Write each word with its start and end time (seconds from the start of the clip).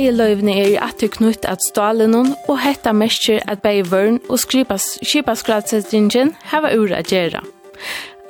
veieløyvene 0.00 0.54
er 0.56 0.68
i 0.72 0.78
atter 0.80 1.10
knutt 1.12 1.46
at 1.48 1.62
stalen 1.64 2.14
og 2.16 2.56
hetta 2.62 2.92
mestjer 2.96 3.42
at 3.50 3.60
beie 3.64 3.84
vørn 3.84 4.20
og 4.30 4.40
skipaskratsetringen 4.40 6.34
heva 6.52 6.72
ura 6.76 7.02
gjerra. 7.04 7.42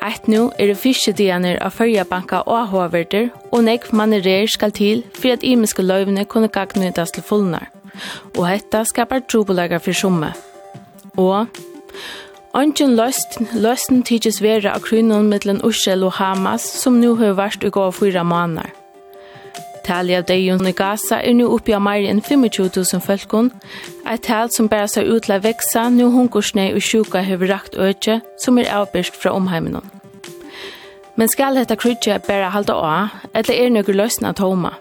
Eit 0.00 0.26
nu 0.32 0.48
er 0.58 0.70
det 0.70 0.78
fyrste 0.80 1.12
dianer 1.12 1.58
av 1.60 1.74
fyrjabanka 1.76 2.40
og 2.48 2.70
hoverder, 2.72 3.28
og 3.52 3.66
nekv 3.66 3.92
manerer 3.94 4.48
skal 4.48 4.72
til 4.72 5.04
for 5.12 5.34
at 5.34 5.44
imiske 5.44 5.84
løyvene 5.84 6.24
kunne 6.24 6.48
gagnytas 6.48 7.12
til 7.12 7.26
fullnar. 7.26 7.68
Og 8.38 8.46
hetta 8.48 8.82
skapar 8.88 9.26
trobolaga 9.28 9.78
for 9.78 9.92
summe. 9.92 10.32
Og 11.20 11.46
Ongen 12.50 12.96
løst, 12.98 13.36
løsten 13.54 14.00
tidsvera 14.02 14.72
av 14.74 14.82
krynon 14.82 15.28
mittlen 15.30 15.60
Ushel 15.62 16.02
og 16.02 16.16
Hamas, 16.16 16.64
som 16.82 16.98
nu 16.98 17.12
har 17.20 17.36
vært 17.38 17.62
i 17.62 17.70
gå 17.70 17.90
fyra 17.94 18.24
måneder. 18.26 18.79
Tali 19.90 20.14
av 20.14 20.22
deion 20.28 20.68
i 20.68 20.70
Gaza 20.70 21.16
er 21.18 21.32
nu 21.34 21.48
oppi 21.50 21.72
av 21.74 21.80
meir 21.82 22.04
enn 22.06 22.20
25 22.22 22.68
000 22.78 23.00
folken, 23.02 23.48
et 24.06 24.22
tal 24.22 24.46
som 24.54 24.68
bæra 24.70 24.86
seg 24.86 25.08
utla 25.10 25.40
veksa 25.42 25.88
nu 25.90 26.04
hunkursne 26.14 26.68
og 26.76 26.84
sjuka 26.86 27.18
hever 27.26 27.50
rakt 27.50 27.74
øyke 27.74 28.20
som 28.38 28.60
er 28.62 28.70
avbyrst 28.70 29.16
fra 29.18 29.32
omheimen. 29.34 29.80
Men 31.18 31.28
skal 31.28 31.58
dette 31.58 31.74
krydje 31.74 32.20
bæra 32.28 32.52
halda 32.54 32.76
av, 32.78 33.16
eller 33.34 33.50
er 33.56 33.72
nøkker 33.74 33.98
løsna 33.98 34.30
tåma? 34.38 34.76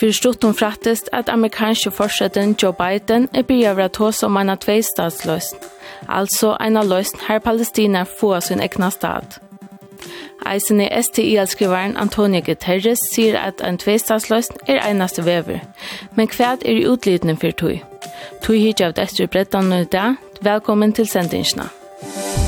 Fyrir 0.00 0.16
stuttum 0.16 0.54
frattest 0.56 1.10
at 1.12 1.28
amerikanske 1.28 1.90
forsetten 1.90 2.54
Joe 2.62 2.72
Biden 2.72 3.28
er 3.34 3.44
byrja 3.44 3.74
vera 3.76 3.92
tås 3.92 4.22
om 4.24 4.40
eina 4.40 4.56
tveistatsløsn, 4.56 5.60
altså 6.08 6.54
eina 6.56 6.86
løsn 6.88 7.20
her 7.28 7.44
Palestina 7.44 8.06
få 8.16 8.32
sin 8.40 8.64
egna 8.64 8.88
stad. 8.90 9.42
Eisen 10.46 10.80
i 10.80 10.88
STI-skriveren 11.02 11.96
Antonio 11.96 12.40
Guterres 12.46 13.02
sier 13.12 13.38
at 13.40 13.62
en 13.64 13.78
tveistatsløsn 13.78 14.64
er 14.66 14.82
eneste 14.88 15.24
vever. 15.26 15.62
Men 16.16 16.30
hva 16.32 16.56
er 16.64 16.84
utlydende 16.88 17.36
for 17.36 17.50
tog. 17.50 17.78
Tog 18.42 18.56
hit 18.56 18.80
av 18.80 18.96
dette 18.98 19.26
brettene 19.26 19.82
i 19.82 19.90
dag. 19.92 20.20
Velkommen 20.42 20.92
til 20.92 21.08
sendingsene. 21.08 21.68
Velkommen. 22.02 22.47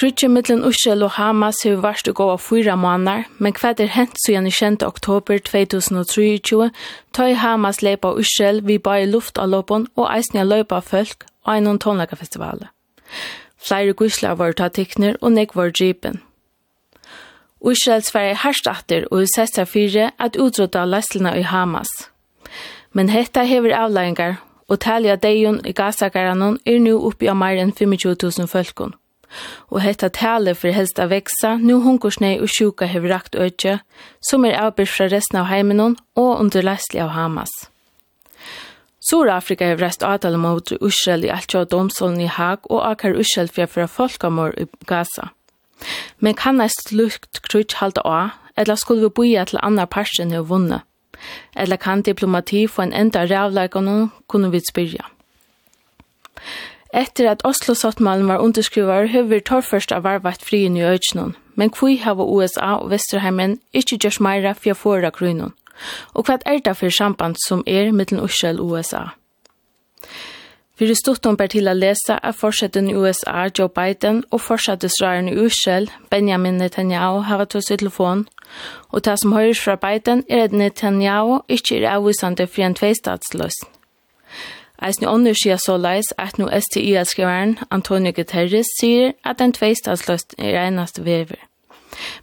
Krutje 0.00 0.30
mittlen 0.32 0.62
Ushel 0.64 1.02
og 1.04 1.10
Hamas 1.18 1.58
har 1.66 1.82
vært 1.84 2.08
å 2.08 2.14
gå 2.16 2.26
av 2.32 2.38
fyra 2.40 2.72
måneder, 2.80 3.26
men 3.36 3.52
hva 3.52 3.74
er 3.76 3.90
hent 3.92 4.14
siden 4.22 4.46
i 4.48 4.52
20. 4.56 4.78
oktober 4.86 5.42
2023, 5.44 6.70
tar 7.12 7.32
Hamas 7.36 7.82
leipa 7.84 8.14
Ushel 8.16 8.62
vi 8.64 8.78
bare 8.80 9.10
luft 9.10 9.36
av 9.36 9.50
lopen 9.52 9.84
og 10.00 10.06
eisne 10.08 10.46
løypa 10.46 10.78
av 10.78 10.86
folk 10.88 11.26
og 11.44 11.50
en 11.52 11.80
tonlagafestivalet. 11.84 12.70
Flere 13.60 13.92
gusler 13.92 14.38
var 14.40 14.56
tatt 14.56 14.78
tikkner 14.78 15.18
og 15.20 15.34
nek 15.34 15.52
var 15.52 15.68
djipen. 15.68 16.22
Ushel 17.60 18.00
sverre 18.00 18.38
herstatter 18.40 19.04
og 19.10 19.28
sester 19.34 19.68
fire 19.68 20.14
at 20.16 20.40
utrodda 20.40 20.86
leslina 20.88 21.34
i 21.36 21.44
Hamas. 21.44 21.92
Men 22.96 23.12
hetta 23.12 23.44
hever 23.44 23.76
avleggingar, 23.76 24.40
og 24.64 24.80
talja 24.80 25.20
deion 25.20 25.60
i 25.68 25.76
gasakarannon 25.76 26.56
er 26.64 26.80
nu 26.80 26.94
oppi 26.96 27.28
av 27.28 27.36
mer 27.36 27.60
enn 27.60 27.76
25.000 27.76 28.48
folkene 28.48 28.96
og 29.70 29.80
hetta 29.84 30.08
tale 30.08 30.54
for 30.54 30.74
helst 30.74 30.98
av 30.98 31.10
veksa, 31.14 31.56
nu 31.56 31.80
hunkursnei 31.84 32.38
og 32.40 32.50
sjuka 32.50 32.88
hev 32.90 33.06
rakt 33.10 33.36
øytje, 33.36 33.78
som 34.20 34.44
er 34.44 34.58
avbyrst 34.58 34.96
fra 34.96 35.10
resten 35.12 35.40
av 35.42 35.50
heimenon 35.50 35.96
og 36.16 36.40
under 36.40 36.66
leisli 36.66 37.00
av 37.02 37.14
Hamas. 37.14 37.52
Sur-Afrika 39.00 39.64
hev 39.64 39.80
reist 39.80 40.02
avtale 40.04 40.38
mot 40.38 40.72
Ushel 40.80 41.24
i 41.24 41.30
alt 41.32 41.54
jo 41.54 41.64
domstolen 41.64 42.20
i 42.20 42.28
Haag 42.28 42.66
og 42.68 42.82
akar 42.84 43.16
Ushel 43.16 43.48
fyrir 43.48 43.70
fyrir 43.72 43.88
folkamor 43.88 44.52
i 44.60 44.66
Gaza. 44.86 45.30
Men 46.18 46.36
kan 46.36 46.60
eist 46.60 46.92
lukt 46.92 47.40
krutsk 47.46 47.78
halda 47.80 48.04
av, 48.04 48.36
eller 48.56 48.76
skulle 48.76 49.08
vi 49.08 49.14
boja 49.16 49.46
til 49.48 49.62
andre 49.62 49.86
parsen 49.86 50.34
og 50.36 50.50
vunne? 50.50 50.82
Eller 51.56 51.76
kan 51.76 52.02
diplomati 52.02 52.66
få 52.66 52.82
en 52.82 52.92
enda 52.92 53.24
rævleikon 53.24 54.10
kunne 54.28 54.50
vi 54.50 54.60
spyrja? 54.60 55.08
Etter 56.92 57.30
at 57.30 57.44
Oslo-sottmalen 57.44 58.26
var 58.28 58.42
underskrivar, 58.42 59.06
høver 59.06 59.40
torrførst 59.46 59.92
av 59.92 60.02
varvart 60.02 60.42
frien 60.42 60.76
i 60.76 60.82
øytsnån, 60.82 61.36
men 61.54 61.70
kvui 61.70 61.96
hava 62.02 62.24
USA 62.26 62.74
og 62.82 62.90
Vesterheimen 62.90 63.60
ikkje 63.72 63.98
gjørs 64.02 64.20
meira 64.20 64.52
få 64.58 64.74
fora 64.74 65.10
grunnen. 65.14 65.54
Og 66.14 66.26
hva 66.26 66.40
er 66.46 66.58
det 66.58 66.76
for 66.76 66.90
samband 66.90 67.38
som 67.46 67.62
er 67.66 67.92
mellom 67.92 68.24
Oslo 68.26 68.50
og 68.58 68.72
USA? 68.72 69.04
Fyrir 70.80 70.96
stuttum 70.96 71.36
ber 71.36 71.46
til 71.52 71.68
å 71.68 71.76
lese 71.76 72.16
at 72.16 72.34
forsetten 72.34 72.88
i 72.90 72.94
USA, 72.96 73.48
Joe 73.58 73.68
Biden, 73.68 74.24
og 74.30 74.40
forsettisraren 74.40 75.28
i 75.28 75.36
Ushel, 75.36 75.90
Benjamin 76.10 76.56
Netanyahu, 76.56 77.20
har 77.20 77.44
tog 77.44 77.62
i 77.70 77.76
telefon, 77.76 78.28
og 78.88 79.04
det 79.04 79.18
som 79.20 79.32
høyres 79.32 79.60
fra 79.60 79.76
Biden 79.76 80.24
er 80.28 80.48
at 80.48 80.52
Netanyahu 80.52 81.42
ikkje 81.48 81.84
er 81.84 81.92
avvisande 81.98 82.46
for 82.46 82.64
en 82.64 82.74
tveistatsløsning. 82.74 83.79
Eisne 84.80 85.10
ånder 85.12 85.36
sier 85.36 85.58
så 85.60 85.74
leis 85.76 86.08
at 86.16 86.38
nå 86.40 86.46
STI-skriveren 86.48 87.58
Antonio 87.68 88.14
Guterres 88.16 88.70
sier 88.78 89.12
at 89.28 89.42
en 89.44 89.52
tveistadsløst 89.52 90.38
er 90.38 90.56
eneste 90.62 91.04
vever. 91.04 91.36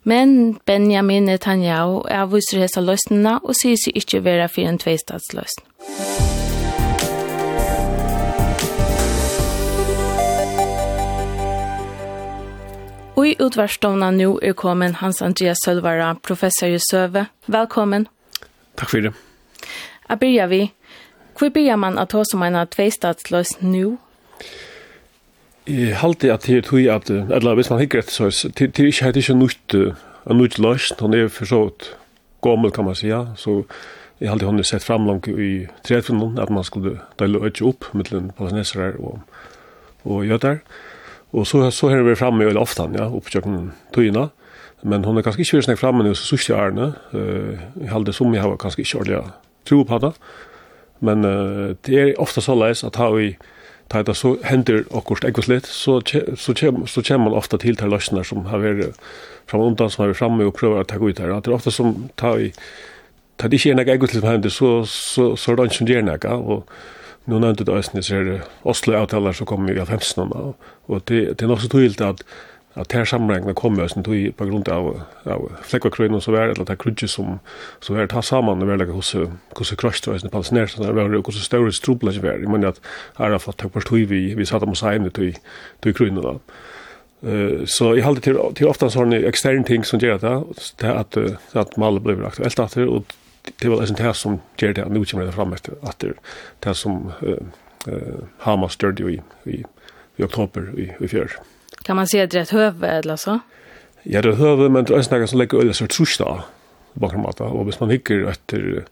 Men 0.02 0.58
Benjamin 0.66 1.28
Netanyahu 1.30 2.00
avviser 2.10 2.64
hesa 2.64 2.82
løsningene 2.82 3.36
og 3.44 3.54
sier 3.60 3.78
seg 3.78 4.00
ikke 4.02 4.24
være 4.26 4.48
for 4.50 4.66
en 4.66 4.82
tveistadsløsning. 4.82 5.68
Og 13.18 13.26
i 13.28 13.36
utvarsdomna 13.42 14.10
nå 14.14 14.32
er 14.42 14.58
kommet 14.58 14.98
Hans 15.04 15.22
Andreas 15.22 15.62
Sølvara, 15.66 16.16
professor 16.22 16.74
i 16.74 16.82
Søve. 16.82 17.28
Velkommen. 17.46 18.10
Takk 18.78 18.90
for 18.90 19.06
det. 19.06 19.14
Jeg 20.10 20.20
begynner 20.20 20.50
vi. 20.50 20.62
Hvor 21.38 21.50
blir 21.54 21.76
man 21.76 22.00
at 22.02 22.16
ha 22.18 22.24
som 22.26 22.44
en 22.44 22.58
tveistatsløs 22.68 23.62
nu? 23.62 23.98
Jeg 25.68 25.98
halte 26.00 26.32
at 26.34 26.48
det 26.48 26.58
er 26.58 26.66
tog 26.66 26.88
at, 26.90 27.10
eller 27.10 27.56
hvis 27.60 27.70
man 27.70 27.80
hikker 27.80 28.00
etter 28.00 28.14
så, 28.32 28.50
det 28.56 28.80
er 28.80 28.88
ikke, 28.88 29.04
helt 29.06 29.18
ikke 29.20 29.36
nytt, 29.36 29.76
en 30.30 30.40
nytt 30.40 30.58
løs, 30.64 30.94
han 31.00 31.14
er 31.14 31.28
for 31.28 31.46
så 31.46 31.64
vidt 31.66 31.90
gammel, 32.42 32.72
kan 32.72 32.86
man 32.86 32.96
säga. 32.96 33.36
så 33.36 33.66
jeg 34.20 34.30
halte 34.30 34.46
han 34.46 34.58
er 34.58 34.66
sett 34.66 34.84
fram 34.84 35.06
langt 35.06 35.28
i 35.28 35.68
tredfinnen, 35.86 36.40
at 36.42 36.50
man 36.50 36.64
skulle 36.64 36.98
dele 37.20 37.38
øyne 37.44 37.70
opp 37.70 37.86
mellom 37.94 38.32
palestinesere 38.38 38.96
og, 38.98 39.20
og 40.06 40.26
jøder. 40.26 40.58
Og 41.34 41.46
så, 41.48 41.70
så 41.72 41.90
har 41.90 42.02
vi 42.02 42.16
framme 42.16 42.46
veldig 42.46 42.62
ofte, 42.62 42.88
ja, 42.98 43.10
oppkjøkken 43.14 43.74
togene, 43.94 44.30
men 44.82 45.06
hun 45.06 45.18
er 45.18 45.26
kanskje 45.26 45.44
ikke 45.44 45.60
vært 45.60 45.68
snakket 45.68 45.84
framme 45.84 46.06
nå, 46.06 46.16
så 46.16 46.32
sørste 46.32 46.56
ærene, 46.58 46.94
jeg 47.14 47.92
halte 47.92 48.16
som 48.16 48.34
jeg 48.34 48.42
har 48.42 48.58
kanskje 48.58 48.86
ikke 48.86 49.02
ordentlig 49.04 49.34
tro 49.68 49.84
på 49.84 50.00
det, 50.02 50.14
Men 51.00 51.26
uh, 51.26 51.76
det 51.86 52.02
er 52.02 52.20
ofta 52.22 52.42
så 52.42 52.56
leis 52.58 52.84
at 52.88 53.00
har 53.02 53.16
vi 53.16 53.36
tar 53.88 54.04
det 54.04 54.18
så 54.20 54.34
hender 54.44 54.84
akkurat 54.92 55.30
ekkert 55.30 55.48
litt, 55.48 55.68
så, 55.72 56.02
så, 56.36 56.52
så 56.52 57.02
kommer 57.08 57.30
man 57.30 57.38
ofta 57.40 57.58
til 57.58 57.78
til 57.80 57.88
løsner 57.92 58.26
som 58.28 58.44
har 58.52 58.60
vært 58.60 58.98
fram 59.48 59.64
og 59.64 59.72
undan 59.72 59.90
som 59.90 60.04
har 60.04 60.12
vært 60.12 60.20
framme 60.20 60.48
og 60.48 60.58
prøver 60.58 60.84
å 60.84 60.88
ta 60.88 61.00
ut 61.00 61.22
her. 61.24 61.32
Det 61.32 61.52
er 61.52 61.56
ofta 61.56 61.72
som 61.72 62.10
tar 62.20 62.36
vi 62.42 62.52
tar 63.38 63.52
det 63.54 63.62
ikke 63.62 63.76
er 63.78 63.84
ekkert 63.86 64.14
litt 64.14 64.22
som 64.22 64.30
hender, 64.32 64.54
så, 64.54 64.72
så, 64.90 65.32
så 65.38 65.52
er 65.52 65.60
det 65.60 65.70
ikke 65.70 65.80
som 65.80 65.92
gjør 65.92 66.06
noe. 66.08 66.38
Og 66.38 67.32
nå 67.32 67.40
nevnte 67.44 67.68
det 67.68 67.76
Østnes 67.76 68.12
her, 68.12 68.30
Oslo-avtaler 68.68 69.36
så 69.36 69.46
kommer 69.48 69.72
vi 69.72 69.80
i 69.80 69.86
15 69.86 70.32
og, 70.32 70.70
og 70.88 71.02
det, 71.12 71.24
det 71.38 71.46
er 71.46 71.52
nok 71.52 71.64
så 71.64 71.72
tydelig 71.72 72.04
at 72.08 72.24
at 72.80 72.94
her 72.94 73.06
sammenhengen 73.06 73.56
kom 73.58 73.76
med 73.76 73.88
oss 73.88 73.96
på 73.98 74.46
grunn 74.46 74.64
av, 74.72 74.88
av 75.26 75.46
flekkerkrøyene 75.66 76.22
så 76.22 76.34
var, 76.36 76.54
eller 76.54 76.68
det 76.68 76.78
krydget 76.82 77.12
som, 77.12 77.40
som 77.82 77.98
var 77.98 78.10
tatt 78.12 78.28
sammen, 78.28 78.62
det 78.62 78.70
var 78.70 78.86
hos 78.94 79.14
hos 79.14 79.30
hos 79.58 79.74
krøystøysene 79.82 80.32
palestinerne, 80.32 80.86
det 80.86 80.96
var 80.96 81.16
hos 81.26 81.44
større 81.44 81.74
strobler 81.74 82.16
som 82.16 82.24
var. 82.24 82.40
Jeg 82.42 82.50
mener 82.50 82.76
at 82.76 82.82
Arafat 83.18 83.58
takk 83.58 83.74
partui 83.74 84.06
vi, 84.06 84.34
vi 84.38 84.46
satt 84.46 84.64
om 84.64 84.76
oss 84.76 84.84
egnet 84.86 85.18
til, 85.18 85.38
til 85.82 85.96
krøyene 85.98 86.24
da. 86.24 86.38
Uh, 87.26 87.66
så 87.66 87.96
jeg 87.98 88.06
halde 88.06 88.22
til, 88.22 88.38
til 88.56 88.70
ofte 88.70 88.92
sånne 88.94 89.24
eksterne 89.26 89.66
ting 89.66 89.86
som 89.86 90.02
gjør 90.02 90.22
det, 90.22 90.36
at, 90.86 91.18
at 91.58 91.78
malet 91.82 92.06
blir 92.06 92.22
aktuelt 92.28 92.62
det 92.76 92.86
og 92.86 93.16
det 93.62 93.70
var 93.72 93.80
liksom 93.80 93.98
det 93.98 94.14
som 94.20 94.40
gjør 94.60 94.74
det, 94.76 94.86
nå 94.92 95.06
kommer 95.08 95.26
det 95.26 95.34
fram 95.34 95.54
etter, 95.56 95.78
etter 95.88 96.18
det 96.64 96.78
som 96.78 97.08
uh, 97.24 97.42
uh, 97.88 98.24
Hamas 98.46 98.78
gjør 98.78 98.98
det 98.98 99.14
i, 99.16 99.22
i, 99.50 99.62
i 100.20 100.28
oktober 100.28 100.68
i, 100.78 100.92
i 101.00 101.10
fjør. 101.10 101.40
Kan 101.88 101.96
man 101.96 102.08
se 102.08 102.22
att 102.22 102.32
det 102.32 102.38
är 102.38 102.42
ett 102.42 102.50
hövud 102.50 102.84
eller 102.84 103.16
så? 103.16 103.40
Ja, 104.04 104.22
det 104.22 104.30
är 104.30 104.34
hövud, 104.34 104.72
men 104.72 104.84
det 104.84 104.94
är 104.94 105.22
en 105.22 105.28
som 105.28 105.40
lägger 105.40 105.58
öl 105.58 105.74
så 105.74 105.84
är 105.84 105.88
trusda 105.88 106.44
bakom 106.94 107.26
allt. 107.26 107.42
Och 107.42 107.66
hvis 107.66 107.80
man 107.80 107.90
hickar 107.90 108.30
efter 108.30 108.86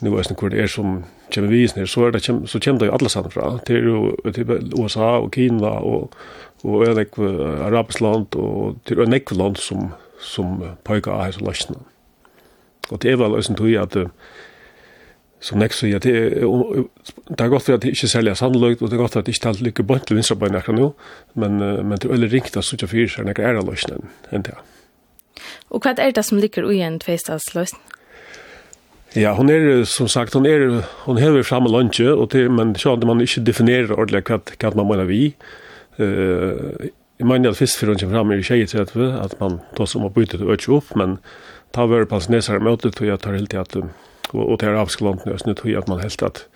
nu 0.00 0.10
vet 0.10 0.30
inte 0.30 0.42
hur 0.42 0.50
det 0.50 0.62
är 0.62 0.66
som 0.66 1.04
kommer 1.34 1.48
vi 1.48 1.68
ner 1.76 1.86
så 1.86 2.06
är 2.06 2.10
det 2.10 2.20
så 2.20 2.60
kommer 2.60 2.78
det 2.78 2.86
ju 2.86 2.92
alla 2.92 3.08
samt 3.08 3.32
fra. 3.32 3.58
till 3.58 3.76
är 3.76 3.80
ju 3.80 4.16
USA 4.78 5.18
och 5.18 5.34
Kina 5.34 5.70
och 5.70 6.14
och 6.62 6.86
ölik 6.86 7.18
arabiskt 7.18 8.00
land 8.00 8.34
och 8.34 8.84
till 8.84 9.00
en 9.00 9.14
ekvivalent 9.14 9.58
som 9.58 9.88
som 10.20 10.76
pojkar 10.82 11.12
har 11.12 11.32
så 11.32 11.40
lastna. 11.40 11.76
Och 12.90 12.98
det 12.98 13.10
är 13.10 13.16
väl 13.16 13.34
ösen 13.34 13.56
tror 13.56 13.70
jag 13.70 13.82
att 13.82 13.96
som 15.44 15.60
nekst 15.60 15.82
sier, 15.82 16.00
det 16.00 16.12
er, 16.16 16.44
det 17.28 17.40
er 17.44 17.50
godt 17.52 17.66
for 17.66 17.76
at 17.76 17.82
det 17.84 17.92
ikke 17.92 18.08
selger 18.08 18.36
sannløgt 18.38 18.82
og 18.82 18.88
det 18.88 18.96
er 18.96 19.02
godt 19.02 19.16
for 19.16 19.20
at 19.20 19.26
det 19.28 19.34
ikke 19.36 19.50
er 19.50 19.64
lykke 19.66 19.84
bønt 19.84 20.06
til 20.08 20.16
vinstra 20.16 20.38
vinstrabøyne 20.38 20.62
akkurat 20.62 20.78
nå, 20.80 20.86
men, 21.40 21.58
men 21.60 21.98
det 21.98 22.08
er 22.08 22.14
veldig 22.14 22.30
ringt 22.32 22.56
at 22.56 22.64
sutja 22.64 22.88
fyrir 22.88 23.12
seg 23.12 23.28
nekker 23.28 23.44
er 23.44 23.60
løsnen 23.60 24.08
enn 24.32 24.46
det. 24.46 24.56
Og 25.68 25.84
hva 25.84 25.92
er 25.98 26.14
det 26.16 26.24
som 26.24 26.40
ligger 26.40 26.64
ui 26.64 26.78
en 26.86 26.96
tveistadsløsn? 27.02 27.82
Ja, 29.14 29.34
hon 29.38 29.50
er 29.52 29.84
som 29.86 30.08
sagt, 30.10 30.34
hon 30.34 30.46
er 30.48 30.80
hon 31.04 31.20
hever 31.22 31.44
fram 31.46 31.68
lunche 31.70 32.08
og 32.10 32.32
til 32.32 32.48
men 32.50 32.72
så 32.74 32.96
hade 32.96 33.06
man 33.06 33.20
ikke 33.22 33.44
definierat 33.46 33.94
ordentlig 33.94 34.24
hva 34.26 34.40
hva 34.40 34.72
man 34.80 34.88
mener 34.90 35.10
vi. 35.10 35.34
Eh, 35.98 36.04
uh, 36.04 36.88
jag 37.16 37.28
menar 37.28 37.50
att 37.50 37.56
for 37.58 37.86
hun 37.86 37.98
kommer 37.98 38.14
fram 38.14 38.32
i 38.32 38.42
tjejet 38.42 38.74
att 38.74 38.96
at 38.96 39.40
man 39.40 39.60
tar 39.76 39.86
som 39.86 40.02
har 40.02 40.10
bytt 40.10 40.34
ut 40.34 40.68
opp, 40.68 40.96
men 40.96 41.18
ta 41.70 41.86
vare 41.86 42.06
på 42.06 42.14
hans 42.14 42.28
nesere 42.28 42.60
møte, 42.60 42.88
och 42.88 43.06
jeg 43.06 43.20
tar 43.20 43.32
helt 43.32 43.50
til 43.50 43.58
at 43.58 43.76
og, 44.34 44.48
og 44.48 44.60
det 44.60 44.68
er 44.68 44.78
avskalantene, 44.80 45.32
jeg 45.32 45.44
snitt 45.44 45.64
at 45.78 45.88
man 45.88 46.02
helt 46.02 46.22
at 46.22 46.46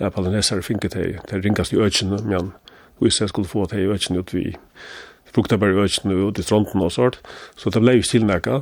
ja, 0.00 0.10
palanesere 0.10 0.62
finket 0.62 0.92
til, 0.92 1.18
til 1.28 1.42
ringast 1.42 1.72
i 1.72 1.80
økene, 1.80 2.18
men 2.26 2.52
hvis 2.98 3.20
jeg 3.20 3.28
skulle 3.28 3.48
få 3.48 3.66
til 3.66 3.84
i 3.84 3.90
økene 3.94 4.18
ut 4.18 4.34
vi 4.34 4.54
brukte 5.34 5.58
bare 5.58 5.74
i 5.74 5.84
økene 5.86 6.14
ut 6.14 6.38
i 6.38 6.42
stronten 6.46 6.82
og 6.82 6.92
sånt, 6.94 7.18
så 7.56 7.70
det 7.70 7.82
ble 7.82 7.96
jo 7.98 8.06
stilnækka. 8.06 8.60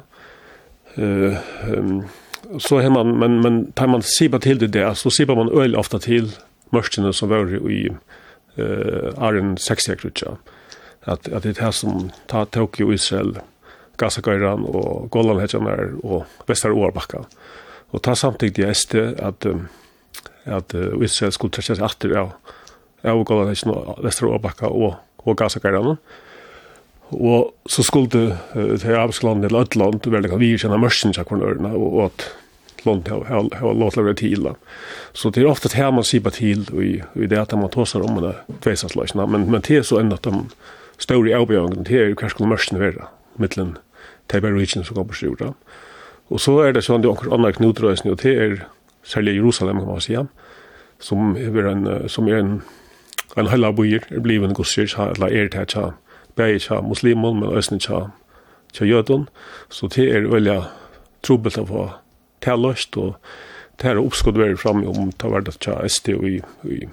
Uh, 0.97 1.37
um, 1.69 2.03
så 2.61 2.81
har 2.81 2.91
man, 2.93 3.15
men, 3.19 3.41
men 3.45 3.61
tar 3.77 3.89
man 3.93 4.03
sipa 4.03 4.39
til 4.39 4.61
det 4.61 4.73
der, 4.73 4.95
så 4.95 5.11
sipa 5.11 5.35
man 5.35 5.53
øl 5.53 5.77
ofta 5.77 5.99
til 5.99 6.33
mørkene 6.73 7.13
som 7.13 7.29
var 7.29 7.53
i 7.53 7.87
uh, 7.93 9.13
Arjen 9.17 9.57
60-krutja. 9.61 10.37
At, 11.05 11.29
at 11.29 11.43
det 11.43 11.57
er 11.57 11.65
det 11.65 11.75
som 11.75 12.11
tar 12.29 12.45
Tokyo, 12.45 12.93
Israel, 12.93 13.37
Gaza-Gairan 14.01 14.65
og 14.65 15.11
Golan-Hedjanar 15.11 15.99
og 16.05 16.25
Vestar-Årbakka. 16.49 17.25
Uh, 17.25 17.63
Og 17.93 18.03
ta 18.03 18.17
samtidig 18.17 18.65
i 18.65 18.75
SD 18.75 18.97
at, 19.21 19.47
at 20.49 20.75
Israel 20.75 21.33
skulle 21.33 21.53
trekja 21.53 21.77
seg 21.77 21.87
atter 21.87 22.17
av 22.19 22.33
av 23.03 23.23
Golan 23.27 23.50
Hesjen 23.50 23.73
og 23.75 24.03
Vestra 24.05 24.31
Åbakka 24.31 24.71
og, 24.71 24.94
og 25.25 25.39
Gazakarene. 25.39 25.97
Og 27.12 27.50
så 27.69 27.85
skulle 27.85 28.09
det 28.12 28.79
til 28.81 28.94
arbeidslandet 28.97 29.50
eller 29.50 29.67
et 29.67 29.77
land 29.77 30.06
veldig 30.06 30.31
kan 30.33 30.41
virkjenne 30.41 30.81
mørsen 30.81 31.12
til 31.12 31.27
hverandre 31.29 31.75
og, 31.77 31.89
og 31.93 32.05
at 32.06 32.29
land 32.87 33.11
har 33.29 33.50
lov 33.77 33.93
til 33.93 34.03
å 34.03 34.06
være 34.09 34.21
til. 34.23 34.49
Så 35.15 35.31
det 35.31 35.43
er 35.43 35.50
ofte 35.50 35.71
det 35.71 35.79
her 35.79 35.93
man 35.94 36.06
sier 36.09 36.25
på 36.25 36.33
til, 36.35 36.65
og 36.73 36.83
i 36.83 37.29
det 37.31 37.39
at 37.39 37.53
man 37.55 37.71
tar 37.71 38.00
om 38.00 38.23
det 38.25 38.33
tveisansløsene, 38.65 39.27
men, 39.31 39.47
men 39.53 39.62
det 39.62 39.83
er 39.83 39.87
så 39.87 40.00
enn 40.00 40.15
at 40.15 40.27
de 40.27 40.47
større 40.99 41.37
avbjørnene, 41.37 41.85
det 41.87 41.99
er 41.99 42.11
jo 42.11 42.19
hva 42.19 42.31
skulle 42.33 42.50
mørsen 42.50 42.81
være, 42.81 43.06
mittelen 43.39 43.77
Teibar 44.31 44.55
Region 44.56 44.87
som 44.87 44.97
kommer 44.97 45.15
til 45.15 45.31
å 45.31 45.37
gjøre. 45.37 45.53
Og 46.31 46.41
så 46.41 46.55
er 46.63 46.73
det 46.73 46.85
sånn 46.87 47.03
det 47.03 47.11
er 47.11 47.35
andre 47.35 47.53
knutrøsene, 47.57 48.15
og 48.15 48.23
det 48.23 48.33
er 48.39 48.55
særlig 49.03 49.37
Jerusalem, 49.37 49.83
kan 49.83 49.89
man 49.89 50.05
si, 50.05 50.17
som 51.03 51.37
er 51.37 51.69
en, 51.73 51.89
som 52.09 52.29
er 52.29 52.39
en, 52.39 52.53
en 53.37 53.51
hella 53.51 53.73
byer, 53.75 54.07
er 54.11 54.23
blivet 54.23 54.51
en 54.51 54.57
gosjer, 54.57 54.93
eller 55.11 55.33
er 55.33 55.51
det 55.51 55.67
ikke, 55.67 55.91
bare 56.37 56.57
ikke 56.57 56.83
muslimer, 56.87 57.33
men 57.33 57.51
også 57.51 57.75
ikke, 57.75 58.03
ikke 58.73 58.89
jøden. 58.89 59.29
Så 59.69 59.91
det 59.93 60.09
er 60.15 60.31
veldig 60.31 60.61
trubbelt 61.27 61.59
å 61.59 61.67
få 61.69 61.89
tilløst, 62.43 62.97
og 62.97 63.17
det 63.83 63.91
er 63.91 64.01
oppskott 64.01 64.39
veldig 64.39 64.61
frem 64.61 64.85
om 64.87 65.11
det 65.11 65.31
var 65.31 65.45
det 65.45 65.57
ikke 65.59 65.81
SD 65.89 66.15
og 66.15 66.29
i, 66.29 66.39
i, 66.65 66.85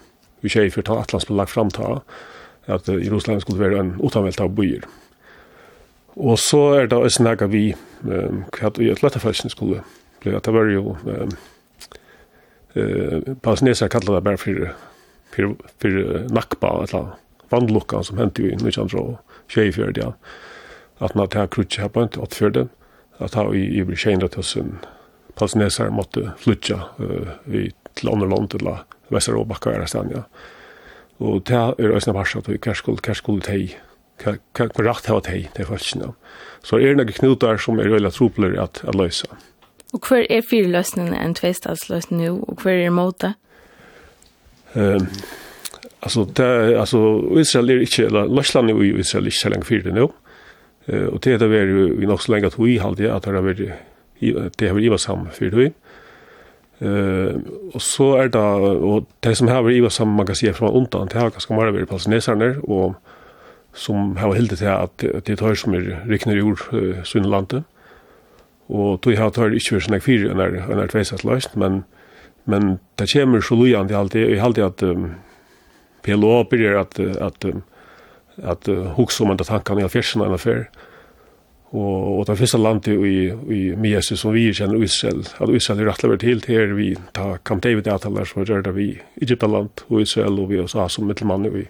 i 0.42 0.50
Kjefer, 0.50 0.86
til 0.86 0.98
Atlas 0.98 1.28
ble 1.30 1.38
lagt 1.38 1.54
frem 1.54 1.72
til 1.76 2.02
at 2.70 2.90
Jerusalem 2.90 3.42
skulle 3.42 3.62
være 3.62 3.84
en 3.84 3.96
utanvelt 4.02 4.42
av 4.42 4.54
byer. 4.58 4.86
Og 6.20 6.40
så 6.40 6.60
er 6.76 6.90
det 6.92 6.98
også 6.98 7.24
nægge 7.24 7.48
vi, 7.50 7.64
hva 8.04 8.72
i 8.84 8.90
et 8.92 9.04
lettefelsen 9.04 9.52
skulle 9.54 9.84
bli, 10.20 10.34
at 10.36 10.46
det 10.46 10.54
var 10.54 10.68
jo, 10.68 10.98
palestineser 13.44 13.88
kallar 13.88 14.20
det 14.20 14.26
bare 14.28 14.42
for, 14.42 14.68
for, 15.32 15.56
for 15.80 16.28
nakba, 16.36 16.74
eller 16.84 17.14
vannlukka 17.52 18.04
som 18.04 18.20
hendte 18.20 18.44
jo 18.44 18.52
i 18.52 18.60
1924, 18.60 19.94
ja. 19.98 20.12
At 21.00 21.16
man 21.16 21.30
det 21.32 21.40
her 21.40 21.48
krutje 21.48 21.82
her 21.82 21.88
på 21.88 22.04
en 22.04 22.10
til 22.12 22.22
åttfjørde, 22.22 22.68
at 23.20 23.36
her 23.36 23.54
i 23.56 23.82
over 23.82 23.96
200 23.96 24.80
palestineser 25.40 25.90
måtte 25.90 26.34
flytja 26.38 26.82
i 27.48 27.70
til 27.96 28.12
andre 28.12 28.30
land, 28.30 28.54
eller 28.60 28.84
Vesteråbakka 29.10 29.72
er 29.72 29.86
det 29.86 30.12
ja. 30.12 30.24
Og 31.20 31.48
det 31.48 31.56
er 31.56 31.94
også 31.96 32.12
en 32.12 32.16
varsel 32.16 32.40
at 32.40 32.50
vi 32.50 32.58
kjærskole, 32.58 33.16
skulle, 33.16 33.42
til 33.42 33.76
hva 34.24 34.68
rett 34.86 35.10
har 35.10 35.22
teg, 35.26 35.50
det 35.56 35.64
er 35.64 35.70
faktisk. 35.70 36.04
Så 36.66 36.80
er 36.80 36.92
det 36.92 37.00
noen 37.00 37.16
knutar 37.16 37.60
som 37.62 37.80
er 37.80 37.92
veldig 37.92 38.12
tropler 38.16 38.58
at, 38.62 38.82
at 38.88 38.98
løse. 38.98 39.28
Og 39.94 40.06
hver 40.06 40.26
er 40.30 40.46
fire 40.46 40.70
løsningene 40.70 41.18
enn 41.18 41.36
tveistadsløsning 41.38 42.22
nå, 42.22 42.34
og 42.46 42.64
hver 42.64 42.76
er 42.76 42.90
imot 42.92 43.22
det? 43.24 43.34
Um, 44.76 45.08
altså, 46.06 46.28
det, 46.38 46.50
altså, 46.78 47.00
Israel 47.42 47.74
er 47.74 47.86
ikke, 47.86 48.06
eller 48.06 48.30
Løsland 48.30 48.70
i 48.70 48.92
Israel 49.00 49.26
er 49.26 49.34
ikke 49.34 49.42
så 49.42 49.54
lenge 49.56 49.70
fire 49.70 49.96
nå, 49.96 50.10
uh, 50.92 51.08
og 51.10 51.24
det 51.26 51.34
er 51.34 51.42
det 51.42 51.50
vi 51.50 52.10
nok 52.10 52.22
så 52.22 52.36
lenge 52.36 52.52
at 52.52 52.60
vi 52.60 52.78
halde 52.78 53.10
at 53.10 53.26
det 53.26 53.34
har 53.34 53.48
vært 53.48 53.64
det 54.20 54.68
har 54.68 54.76
vært 54.76 54.84
iva 54.84 54.98
sammen 55.00 55.32
fire 55.32 55.56
vi. 55.56 55.70
Uh, 56.84 57.40
og 57.74 57.82
så 57.82 58.12
er 58.22 58.30
det, 58.32 58.40
og 58.40 59.08
det 59.24 59.36
som 59.40 59.48
har 59.48 59.64
vært 59.66 59.80
iva 59.80 59.90
sammen, 59.90 60.20
man 60.20 60.28
kan 60.28 60.38
si, 60.38 60.52
fra 60.54 60.70
undan, 60.70 61.08
det 61.08 61.18
har 61.18 61.32
ganske 61.34 61.56
mange 61.56 61.74
vært 61.74 61.90
palestineserne, 61.90 62.58
og 62.68 63.00
som 63.74 64.16
har 64.18 64.34
hildet 64.34 64.60
til 64.62 64.72
at 64.72 65.04
det 65.26 65.38
tar 65.40 65.56
som 65.56 65.76
er 65.78 65.92
rikner 66.10 66.40
i 66.40 66.44
ord 66.46 66.62
uh, 66.74 67.04
Sunnelandet. 67.04 67.64
Og 68.70 69.00
tog 69.02 69.18
har 69.18 69.32
tar 69.34 69.56
ikke 69.56 69.78
vært 69.78 69.88
sånn 69.88 70.04
fire 70.06 70.30
enn 70.34 70.44
er, 70.44 70.60
enn 70.70 70.82
er 70.82 70.92
tveisat 70.92 71.26
løst, 71.26 71.56
men, 71.58 71.84
men 72.46 72.78
det 73.02 73.10
kommer 73.14 73.42
så 73.42 73.58
lujan 73.58 73.90
til 73.90 73.98
alltid, 73.98 74.28
i 74.28 74.36
jeg 74.36 74.44
halte 74.44 74.68
at 74.68 74.84
um, 74.86 75.08
PLO 76.06 76.44
byrger 76.50 76.78
at, 76.80 77.00
at, 77.00 77.46
att 77.46 77.64
at 78.44 78.70
uh, 78.70 78.94
hukse 78.96 79.24
om 79.24 79.32
enda 79.34 79.44
tankene 79.44 79.82
i 79.82 79.88
alfjersen 79.88 80.24
enn 80.24 80.38
affær. 80.38 80.68
Og, 81.70 82.20
og 82.20 82.22
det 82.26 82.38
første 82.40 82.58
landet 82.58 82.96
i, 83.06 83.18
i 83.30 83.60
Miesi 83.78 84.16
som 84.18 84.34
vi 84.34 84.48
kjenner 84.54 84.82
Israel, 84.82 85.22
at 85.38 85.52
Israel 85.54 85.84
er 85.84 85.92
rettelig 85.92 86.16
vært 86.16 86.26
helt 86.26 86.48
her, 86.50 86.72
vi 86.74 86.88
tar 87.14 87.42
Camp 87.46 87.62
David-avtaler 87.66 88.26
som 88.26 88.42
gör 88.42 88.50
gjør 88.50 88.64
det 88.66 88.74
vi 88.78 88.88
Egyptaland 89.22 89.84
og 89.90 90.02
Israel, 90.02 90.40
og 90.42 90.50
vi 90.50 90.62
også 90.64 90.82
har 90.82 90.90
som 90.90 91.06
mittelmann 91.06 91.46
i, 91.46 91.68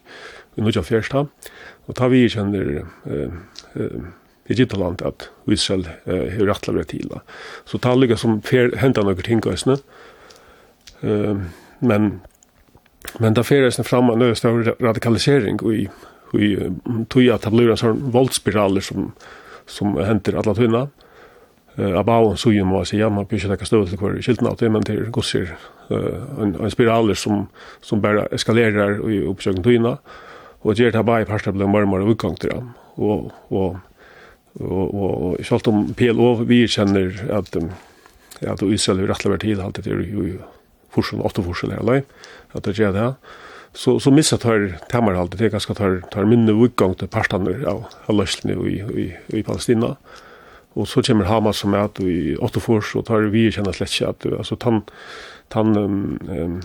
i 0.56 0.64
Nudja 0.64 0.86
Fjerstad. 0.88 1.28
Og 1.28 1.59
Og 1.90 1.98
ta 1.98 2.10
vi 2.12 2.28
kjenner 2.30 2.72
eh, 2.80 3.38
eh, 3.76 4.08
Egyptaland 4.50 5.02
at 5.06 5.30
Israel 5.50 5.88
eh, 6.06 6.30
har 6.38 6.46
rett 6.50 6.64
til 6.66 6.78
å 6.78 6.86
til. 6.86 7.16
Så 7.66 7.82
ta 7.82 7.96
som 8.18 8.40
fer, 8.46 8.76
hentet 8.78 9.06
noen 9.06 9.26
ting 9.26 9.42
også. 9.46 9.80
Eh, 11.02 11.36
men 11.82 12.12
men 13.20 13.34
da 13.34 13.46
fer 13.48 13.64
seg 13.72 13.88
fram 13.88 14.10
en 14.12 14.36
større 14.36 14.76
radikalisering 14.84 15.62
i 15.72 15.88
i 16.38 16.56
tog 17.10 17.28
at 17.34 17.46
det 17.46 17.52
blir 17.54 17.72
en 17.72 17.80
sånn 17.80 18.02
voldspiraler 18.14 18.84
som, 18.86 19.12
som 19.66 19.98
henter 19.98 20.38
alle 20.38 20.56
tunna. 20.58 20.88
Uh, 21.80 21.96
Abao, 22.00 22.36
så 22.38 22.52
jo 22.52 22.66
må 22.68 22.84
jeg 22.84 22.92
si, 22.92 22.98
ja, 23.00 23.10
man 23.10 23.28
bør 23.30 23.40
ikke 23.40 23.52
lekke 23.54 23.68
støv 23.70 23.86
til 23.88 24.02
hver 24.02 24.18
skilten 24.26 24.50
av 24.50 24.58
det, 24.60 24.72
men 24.74 24.86
det 24.86 24.98
gosser 25.16 25.54
uh, 25.90 26.42
en, 26.42 26.56
en 26.60 26.74
spiraler 26.74 27.18
som, 27.18 27.46
som 27.82 28.02
bare 28.04 28.28
eskalerer 28.36 29.00
i 29.10 29.22
oppsøkende 29.30 29.66
tunna 29.66 29.96
og 30.60 30.76
gjør 30.76 30.92
det 30.96 31.06
bare 31.08 31.24
i 31.24 31.30
parster 31.30 31.56
ble 31.56 31.68
mer 31.72 31.88
og 31.88 31.94
mer 31.94 32.08
utgang 32.10 32.36
til 32.40 32.52
dem. 32.52 32.72
Og, 33.00 33.30
og, 33.50 33.78
og, 34.60 34.86
og, 34.86 35.12
og 35.30 35.46
selv 35.48 35.72
om 35.72 35.86
PLO 35.96 36.34
vi 36.50 36.66
kjenner 36.68 37.16
at, 37.32 37.56
at 38.42 38.64
Israel 38.68 39.04
vil 39.04 39.12
rettelig 39.12 39.36
være 39.36 39.46
tid, 39.46 39.62
alltid 39.64 39.88
er 39.88 40.02
jo 40.04 40.26
forskjell, 40.96 41.24
åtte 41.26 41.46
forskjell 41.46 41.76
her, 41.78 41.86
eller? 41.86 42.04
at 42.58 42.66
det 42.66 42.76
gjør 42.80 42.96
det. 42.96 43.10
Så, 43.74 44.00
så 44.02 44.12
missa 44.12 44.38
tar 44.42 44.80
temmer 44.90 45.16
alltid, 45.16 45.40
det 45.40 45.48
er 45.50 45.54
ganske 45.54 45.76
tar, 45.78 46.00
tar 46.12 46.28
minne 46.28 46.56
utgang 46.58 46.96
til 46.98 47.12
parstene 47.12 47.54
av, 47.70 47.86
av 48.10 48.18
løsene 48.18 48.58
i, 48.66 48.80
i, 48.82 49.06
i 49.40 49.44
Palestina. 49.46 49.94
Og 50.78 50.88
så 50.90 51.04
kommer 51.06 51.30
Hamas 51.30 51.62
som 51.62 51.76
er 51.78 51.86
at 51.88 52.02
i 52.02 52.36
åtte 52.42 52.62
forskjell, 52.64 53.04
og 53.04 53.08
tar 53.08 53.30
vi 53.34 53.48
kjenner 53.54 53.78
slett 53.78 53.94
ikke 53.94 54.12
at, 54.12 54.28
altså, 54.42 54.58
tann, 54.60 54.82
tann, 55.54 55.78
um, 55.78 56.18
um, 56.30 56.60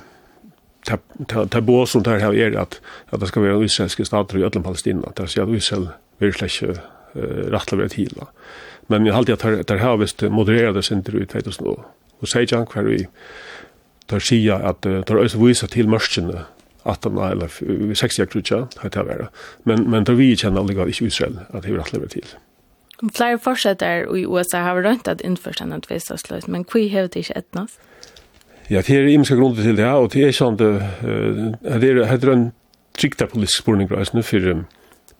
ta 1.48 1.60
bo 1.60 1.86
som 1.86 2.02
tar 2.02 2.18
här 2.18 2.34
är 2.34 2.56
att 2.56 2.80
att 3.10 3.20
det 3.20 3.26
ska 3.26 3.40
vara 3.40 3.52
en 3.52 3.88
stater 3.88 4.38
i 4.38 4.44
alla 4.44 4.62
Palestina 4.62 5.12
där 5.16 5.26
så 5.26 5.42
att 5.42 5.48
Israel 5.48 5.88
vill 6.18 6.32
släcka 6.34 6.80
rättla 7.50 7.78
vid 7.78 7.90
till. 7.90 8.20
Men 8.86 9.06
jag 9.06 9.16
alltid 9.16 9.34
att 9.34 9.66
där 9.66 9.76
har 9.76 9.96
visst 9.96 10.22
modererade 10.22 10.82
center 10.82 11.16
ut 11.16 11.34
vet 11.34 11.46
oss 11.46 11.58
då. 11.58 11.84
Och 12.18 12.28
säger 12.28 12.48
jag 12.50 12.68
kvar 12.68 12.82
vi 12.82 13.08
tar 14.06 14.18
sia 14.18 14.56
att 14.56 14.82
tar 14.82 15.16
är 15.16 15.38
visa 15.38 15.66
till 15.66 15.88
mörskene 15.88 16.44
att 16.82 17.02
de 17.02 17.18
eller 17.18 17.94
60 17.94 18.26
krutja 18.26 18.68
har 18.76 18.90
det 18.90 19.02
varit. 19.02 19.28
Men 19.62 19.90
men 19.90 20.04
då 20.04 20.12
vi 20.12 20.36
känner 20.36 20.60
aldrig 20.60 20.78
i 21.00 21.06
Israel 21.06 21.38
att 21.50 21.62
det 21.62 21.68
är 21.68 21.72
rättla 21.72 21.98
vid 21.98 22.10
till. 22.10 22.26
Flere 23.14 23.38
fortsetter 23.38 24.16
i 24.16 24.22
USA 24.22 24.58
har 24.58 24.82
rønt 24.82 25.08
at 25.08 25.20
innførst 25.20 25.60
en 25.60 25.72
adveistavsløs, 25.72 26.46
men 26.46 26.64
hva 26.64 26.88
har 26.90 27.08
det 27.08 27.16
ikke 27.16 27.34
etnast? 27.36 27.80
Ja, 28.70 28.80
det 28.80 28.96
er 28.96 29.06
imenska 29.12 29.36
grunder 29.36 29.62
til 29.62 29.76
det, 29.76 29.86
og 29.86 30.12
det 30.14 30.22
er 30.24 30.32
sånn 30.32 30.56
det, 30.56 30.70
det 31.02 31.90
er 31.90 32.30
en 32.32 32.46
trikta 32.96 33.26
politisk 33.28 33.60
spurning 33.60 33.90
fra 33.90 34.00
Østene 34.00 34.24
for 34.24 34.64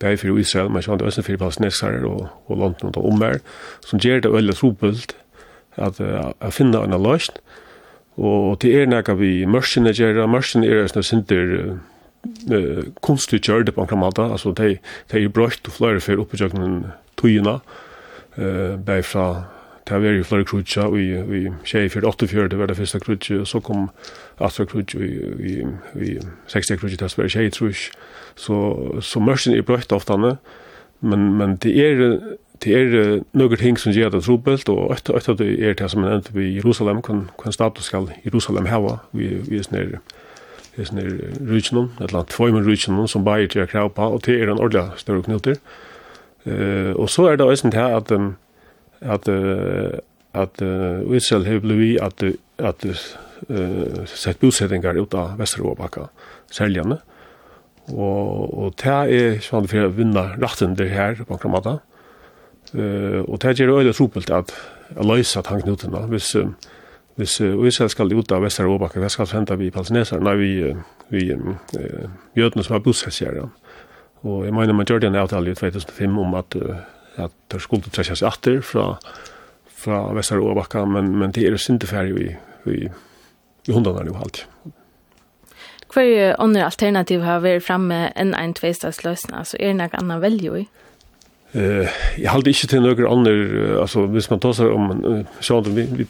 Bæg 0.01 0.17
for 0.19 0.39
Israel, 0.41 0.71
men 0.73 0.83
sånn 0.83 0.99
det 0.99 1.07
også 1.07 1.23
for 1.23 1.39
Palestinesere 1.39 2.01
og, 2.09 2.25
og 2.49 2.57
London 2.59 2.95
og 2.97 3.05
omvær, 3.13 3.37
som 3.85 4.01
gjør 4.01 4.25
det 4.25 4.33
veldig 4.33 4.55
trobult 4.57 5.15
at 5.75 5.99
jeg 5.99 6.55
finner 6.55 6.83
en 6.87 6.97
løsning, 7.03 7.39
og 8.15 8.61
det 8.63 8.71
er 8.79 8.87
nekka 8.87 9.17
vi 9.19 9.45
mørkene 9.47 9.91
gjør, 9.95 10.21
mørkene 10.31 10.67
er 10.71 10.87
sånn 10.87 11.03
sinter 11.03 11.55
kunstig 13.03 13.41
gjør 13.43 13.67
det 13.67 13.75
på 13.75 13.83
en 13.85 14.01
måte, 14.01 14.23
altså 14.23 14.53
det 14.55 14.77
er 15.11 15.27
brøyt 15.29 15.67
og 15.67 15.75
flere 15.75 16.03
for 16.03 16.23
oppgjøkken 16.23 16.85
tøyene, 17.19 17.59
bæg 18.35 19.03
fra 19.05 19.27
det 19.89 20.01
var 20.01 20.15
jo 20.17 20.23
flere 20.23 20.45
krutja, 20.45 20.81
og 20.81 20.99
i 20.99 21.47
24-48 21.63 22.47
det 22.49 22.59
var 22.59 22.65
det 22.65 22.77
første 22.77 22.99
krutja, 22.99 23.39
og 23.39 23.47
så 23.47 23.59
kom 23.59 23.89
Astra 24.39 24.65
krutja 24.65 24.99
vi 24.99 26.17
60 26.47 26.79
krutja, 26.79 27.07
det 27.07 27.17
var 27.17 27.27
20 27.27 27.49
trus. 27.49 27.91
Så, 28.35 28.55
så 29.01 29.19
mørsen 29.19 29.55
er 29.55 29.61
brøtt 29.61 29.91
ofta 29.91 30.17
men, 30.17 31.37
men 31.37 31.55
det 31.55 31.75
er 31.79 32.19
det 32.63 32.73
er 32.73 33.23
nøkker 33.33 33.59
ting 33.59 33.77
som 33.79 33.91
gjør 33.91 34.09
det 34.09 34.23
trobelt, 34.23 34.69
og 34.69 34.93
etter 34.95 35.17
at 35.17 35.39
det 35.39 35.49
er 35.59 35.73
det 35.73 35.89
som 35.91 36.01
man 36.01 36.13
endte 36.13 36.31
i 36.39 36.55
Jerusalem, 36.55 37.01
hva 37.03 37.51
status 37.51 37.85
skal 37.91 38.07
Jerusalem 38.25 38.65
hava, 38.65 38.97
vi, 39.11 39.27
vi 39.49 39.57
er 39.59 39.67
sånne 39.67 39.99
Det 40.75 40.83
er 40.83 40.87
sånne 40.89 41.03
rutsen, 41.51 41.77
et 41.77 42.09
eller 42.09 42.19
annet 42.19 42.31
tvøymen 42.35 42.65
rutsen 42.65 43.07
som 43.07 43.23
bare 43.23 43.47
til 43.47 43.61
å 43.63 43.67
krav 43.67 43.93
på, 43.95 44.01
og 44.01 44.25
det 44.25 44.41
er 44.41 44.49
en 44.49 44.59
ordentlig 44.59 44.99
større 44.99 45.23
knuter 45.23 45.59
Uh, 46.45 46.93
og 47.01 47.09
så 47.09 47.23
er 47.25 47.39
det 47.41 47.45
også 47.45 47.71
det 47.73 47.81
at 47.81 48.11
um, 48.13 48.35
at 49.05 49.29
at 50.35 50.61
uh, 50.61 51.15
Israel 51.15 51.45
har 51.45 51.59
blivit 51.59 52.01
at 52.01 52.23
at 52.57 52.85
uh, 53.49 54.05
sett 54.05 54.39
bosettingar 54.39 54.97
ut 54.97 55.13
av 55.13 55.37
Vesteråbakka 55.37 56.07
säljarna. 56.51 56.97
Og 57.87 58.57
og 58.57 58.73
det 58.83 59.13
er 59.13 59.39
sånt 59.39 59.69
för 59.69 59.85
att 59.85 59.93
vinna 59.93 60.21
rätten 60.21 60.75
der 60.75 60.85
her 60.85 61.23
på 61.27 61.37
Kramata. 61.37 61.79
Eh 62.73 62.79
uh, 62.79 63.21
och 63.21 63.39
det 63.39 63.59
är 63.59 63.83
ju 63.83 63.89
at 64.33 64.53
att 64.95 65.05
lösa 65.05 65.41
tanknoterna. 65.41 66.07
Hvis 66.07 66.35
uh, 66.35 66.47
hvis 67.15 67.41
uh, 67.41 67.67
Israel 67.67 67.89
skal 67.89 68.13
ut 68.13 68.31
av 68.31 68.41
Vesteråbakka, 68.41 68.99
vad 68.99 69.11
skal 69.11 69.27
hända 69.27 69.55
vi 69.55 69.71
palestinier 69.71 70.19
nei 70.19 70.35
vi 70.35 70.75
vi 71.09 71.31
eh 71.31 72.45
uh, 72.45 72.63
som 72.63 72.73
har 72.73 72.79
bosättningar. 72.79 73.49
Og 74.21 74.45
jag 74.45 74.53
menar 74.53 74.73
man 74.73 74.85
gjorde 74.85 75.07
en 75.07 75.15
avtal 75.15 75.47
i 75.47 75.55
2005 75.55 76.19
om 76.19 76.33
at 76.33 76.55
uh, 76.55 76.75
at 77.17 77.33
det 77.51 77.61
skulle 77.63 77.91
trekka 77.91 78.15
seg 78.15 78.27
atter 78.27 78.61
fra, 78.65 78.95
fra 79.71 80.01
Vestar 80.15 80.43
Åbakka, 80.43 80.85
men, 80.85 81.13
men 81.19 81.31
det 81.35 81.45
er 81.47 81.57
syndeferdig 81.57 82.15
i, 82.21 82.31
i, 82.71 82.79
i 83.67 83.75
hundene 83.75 84.07
jo 84.07 84.17
alltid. 84.19 84.73
Hver 85.95 86.35
andre 86.43 86.65
alternativ 86.65 87.21
har 87.23 87.39
vært 87.39 87.63
framme 87.63 88.09
enn 88.19 88.33
en 88.35 88.53
tveistagsløsning, 88.57 89.37
Altså, 89.37 89.57
er 89.59 89.71
det 89.71 89.77
noe 89.79 90.01
annet 90.01 90.23
velge 90.23 90.63
i? 90.63 90.65
Eh, 91.55 91.89
jag 92.17 92.31
hade 92.31 92.49
inte 92.49 92.67
till 92.67 92.81
några 92.81 93.09
andra 93.09 93.31
alltså 93.81 94.05
hvis 94.05 94.29
man 94.29 94.39
tar 94.39 94.53
sig 94.53 94.67
om 94.67 95.05
uh, 95.05 95.25
så 95.39 95.57
att 95.57 95.67
vi 95.67 95.87
vi, 95.91 96.05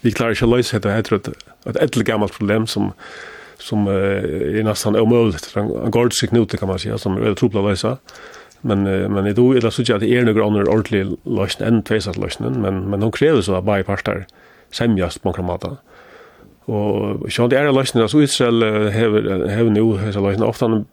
vi 0.00 0.12
klarar 0.12 0.30
inte 0.30 0.46
lösa 0.46 0.78
det 0.78 0.90
här 0.90 1.02
tror 1.02 1.18
att 1.18 1.76
ett 1.76 1.76
ett 1.76 1.94
gammalt 1.94 2.32
problem 2.32 2.66
som 2.66 2.92
som 3.58 3.86
uh, 3.88 4.58
är 4.58 4.62
nästan 4.62 4.96
omöjligt. 4.96 5.56
En 5.56 5.90
gårdsig 5.90 6.28
knut 6.28 6.58
kan 6.58 6.68
man 6.68 6.78
säga 6.78 6.98
som 6.98 7.16
är 7.16 7.20
väldigt 7.20 7.38
tropla 7.38 7.60
lösa 7.60 7.98
men 8.64 8.82
men 9.12 9.24
det 9.24 9.32
då 9.32 9.52
eller 9.52 9.70
så 9.70 9.94
att 9.94 10.00
det 10.00 10.08
är 10.08 10.22
några 10.22 10.44
andra 10.46 10.62
ordentliga 10.62 11.06
lösningar 11.22 11.72
än 11.72 11.82
tvåsats 11.82 12.18
lösningar 12.18 12.58
men 12.58 12.90
men 12.90 13.00
de 13.00 13.12
kräver 13.12 13.42
så 13.42 13.54
att 13.54 13.64
bara 13.64 13.84
parter 13.84 14.26
sämjas 14.70 15.18
på 15.18 15.32
kramata. 15.32 15.76
Och 16.64 17.32
så 17.32 17.46
det 17.46 17.58
är 17.58 17.72
lösningar 17.72 18.08
så 18.08 18.22
Israel 18.22 18.62
har 18.62 19.56
har 19.56 19.64
nu 19.64 20.12
så 20.12 20.20
lösningar 20.20 20.48
ofta 20.48 20.84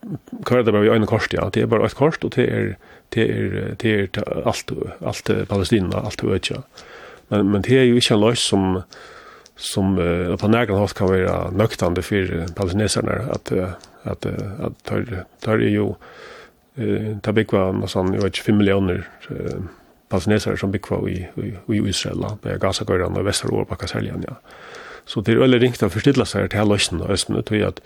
kör 0.49 0.63
det 0.63 0.71
bara 0.71 0.85
i 0.85 0.89
en 0.89 1.05
kort 1.05 1.33
ja 1.33 1.49
det 1.53 1.61
är 1.61 1.65
bara 1.65 1.85
ett 1.85 1.93
kort 1.93 2.23
och 2.23 2.31
det 2.35 2.47
är 2.47 2.77
det 3.09 3.21
är 3.21 3.75
det 3.77 3.91
är 3.91 4.09
allt 4.47 4.71
allt 5.05 5.29
Palestina 5.47 5.97
allt 5.97 6.23
ötja. 6.23 6.63
Men 7.27 7.51
men 7.51 7.61
det 7.61 7.77
är 7.77 7.83
ju 7.83 7.95
inte 7.95 8.13
en 8.13 8.19
lösning 8.19 8.35
som 8.35 8.81
som 9.55 9.97
uh, 9.97 10.35
på 10.35 10.47
nägra 10.47 10.75
håll 10.75 10.87
kan 10.87 11.07
vara 11.07 11.51
nöktande 11.51 12.01
för 12.01 12.53
palestinierna 12.55 13.31
att 13.31 13.51
att 14.03 14.25
att 14.59 14.83
tar 14.83 15.25
tar 15.39 15.57
ju 15.57 15.93
eh 16.75 17.17
ta 17.21 17.31
bikva 17.31 17.87
sån 17.87 18.13
jag 18.13 18.21
vet 18.21 18.37
5 18.37 18.57
miljoner 18.57 19.07
eh, 19.29 19.61
palestinesare 20.09 20.57
som 20.57 20.71
bikva 20.71 21.09
i 21.09 21.27
i, 21.35 21.75
i 21.75 21.89
Israel 21.89 22.25
på 22.41 22.57
Gaza 22.57 22.85
går 22.85 23.01
och 23.01 23.27
västra 23.27 23.49
Europa 23.49 23.75
kan 23.75 23.87
sälja 23.87 24.15
ja. 24.27 24.35
Så 25.05 25.21
det 25.21 25.31
är 25.31 25.35
väl 25.35 25.59
ringt 25.59 25.83
att 25.83 25.93
förstilla 25.93 26.25
sig 26.25 26.49
till 26.49 26.67
lösningen 26.67 27.05
och 27.05 27.13
östen 27.13 27.43
tror 27.43 27.59
jag 27.59 27.67
att 27.67 27.81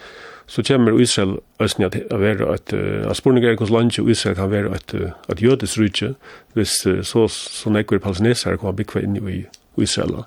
så 0.46 0.64
kommer 0.64 1.02
Israel 1.02 1.40
östen 1.60 1.86
att 1.86 1.96
vara 2.12 2.56
ett 2.56 2.74
att 3.08 3.18
spårningar 3.18 3.58
hos 3.58 3.70
land 3.70 3.94
i 3.98 4.12
Israel 4.12 4.36
kan 4.36 4.50
vara 4.50 4.76
ett 4.76 4.94
att 5.28 5.42
jödes 5.42 5.78
rike 5.78 6.14
vis 6.54 6.88
så 7.04 7.28
så 7.28 7.70
nekor 7.70 8.00
palestinesare 8.00 8.58
kommer 8.58 8.74
bikva 8.74 9.02
in 9.02 9.30
i 9.30 9.46
Israel. 9.76 10.24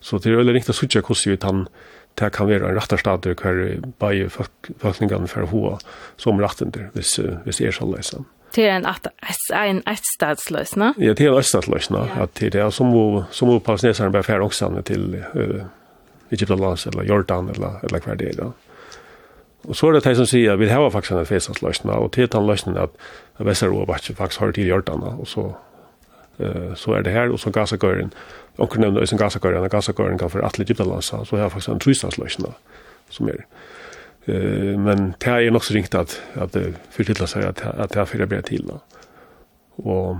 Så 0.00 0.18
det 0.18 0.30
är 0.30 0.36
väl 0.36 0.52
ringt 0.52 0.68
att 0.68 0.76
switcha 0.76 1.02
hur 1.08 1.30
ju 1.30 1.36
kan 1.36 1.68
det 2.18 2.32
kan 2.32 2.48
være 2.48 2.70
en 2.70 2.78
rettarstad 2.78 3.26
hver 3.26 3.82
bare 4.00 4.30
folkeningene 4.30 5.28
for 5.28 5.46
hoa 5.50 5.76
som 6.16 6.40
retten 6.40 6.72
der, 6.74 6.88
hvis, 6.94 7.18
hvis 7.44 7.60
det 7.60 7.68
er 7.68 7.76
så 7.76 7.88
løsene 7.88 8.24
Det 8.56 8.64
er 8.68 8.76
en 8.76 8.86
en 9.68 9.82
ettstadsløsene? 9.90 10.94
Ja, 10.98 11.12
det 11.12 11.26
er 11.26 11.32
en 11.32 11.38
ettstadsløsene. 11.38 11.98
Ja. 11.98 12.22
At 12.22 12.40
det 12.40 12.54
er 12.54 12.70
som 12.70 12.86
må 12.86 13.24
som 13.30 13.48
må 13.48 13.58
palestineserne 13.58 14.12
bare 14.12 14.22
fær 14.22 14.40
også 14.40 14.70
til 14.86 15.16
uh, 15.34 15.66
Egyptalands 16.32 16.86
eller 16.86 17.04
Jordan 17.04 17.50
eller 17.52 17.80
eller 17.82 18.00
hver 18.00 18.14
det 18.14 18.36
da. 18.38 18.50
Og 19.68 19.76
så 19.76 19.88
er 19.88 19.92
det 19.92 20.04
de 20.04 20.14
som 20.16 20.26
sier 20.26 20.52
at 20.52 20.60
vi 20.60 20.68
har 20.68 20.90
faktisk 20.90 21.12
en 21.12 21.26
fesatsløsna, 21.26 21.92
og 21.92 22.12
til 22.12 22.32
den 22.32 22.46
løsene 22.46 22.80
at 22.80 22.90
Vesteråbakke 23.38 24.14
faktisk 24.14 24.40
har 24.40 24.52
til 24.52 24.66
Jordan, 24.66 25.02
og 25.02 25.26
så, 25.26 25.52
uh, 26.38 26.74
så 26.74 26.92
er 26.92 27.02
det 27.02 27.12
her, 27.12 27.32
og 27.32 27.38
så 27.38 27.50
Gaza-gøren 27.50 28.12
Och 28.56 28.70
kunna 28.70 28.86
nämna 28.86 29.00
en 29.00 29.18
gasakör 29.18 29.52
en 29.52 29.68
gasakör 29.68 30.18
kan 30.18 30.30
för 30.30 30.40
att 30.40 30.58
lite 30.58 30.84
lansa, 30.84 31.24
så 31.24 31.36
jag 31.36 31.52
faktiskt 31.52 31.68
en 31.68 31.78
tryslandslösning 31.78 32.52
som 33.08 33.28
är. 33.28 33.46
Eh 34.24 34.78
men 34.78 35.14
det 35.18 35.30
är 35.30 35.50
nog 35.50 35.64
så 35.64 35.74
ringt 35.74 35.94
att 35.94 36.20
att 36.34 36.52
det 36.52 36.72
förtitlar 36.90 37.26
säga 37.26 37.48
att 37.48 37.62
att 37.62 37.90
det 37.90 37.98
har 37.98 38.06
fyra 38.06 38.26
blir 38.26 38.42
till 38.42 38.66
då. 38.66 38.80
Och 39.90 40.16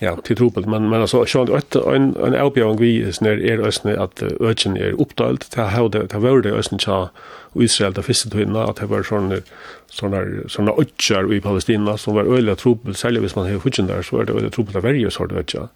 ja, 0.00 0.16
till 0.16 0.36
trubbel 0.36 0.66
men 0.66 0.88
men 0.88 1.00
alltså 1.00 1.26
så 1.26 1.54
att 1.54 1.74
en 1.74 2.16
en 2.16 2.34
avbjörn 2.34 2.76
vi 2.76 3.12
snär 3.12 3.44
är 3.44 3.58
ösne 3.58 3.96
att 3.98 4.22
urgen 4.22 4.76
är 4.76 5.00
uppdalt 5.00 5.50
till 5.50 5.62
hur 5.62 5.88
det 5.88 6.06
det 6.06 6.18
var 6.18 6.40
det 6.40 6.52
ösne 6.52 6.78
cha 6.78 7.10
och 7.52 7.62
Israel 7.62 7.92
där 7.92 8.02
fiske 8.02 8.28
då 8.28 8.40
innan 8.40 8.70
att 8.70 8.76
det 8.76 8.86
var 8.86 9.02
sån 9.02 9.42
såna 9.86 10.24
såna 10.48 10.72
ökar 10.72 11.34
i 11.34 11.40
Palestina 11.40 11.96
som 11.96 12.14
var 12.14 12.24
öliga 12.24 12.56
trubbel 12.56 12.94
säljer 12.94 13.20
hvis 13.20 13.36
man 13.36 13.52
har 13.52 13.58
skjutsen 13.58 13.86
där 13.86 14.02
så 14.02 14.18
är 14.18 14.24
det 14.24 14.32
öliga 14.32 14.50
tropet 14.50 14.76
av 14.76 14.82
varje 14.82 15.10
sort 15.10 15.32
ökar. 15.32 15.68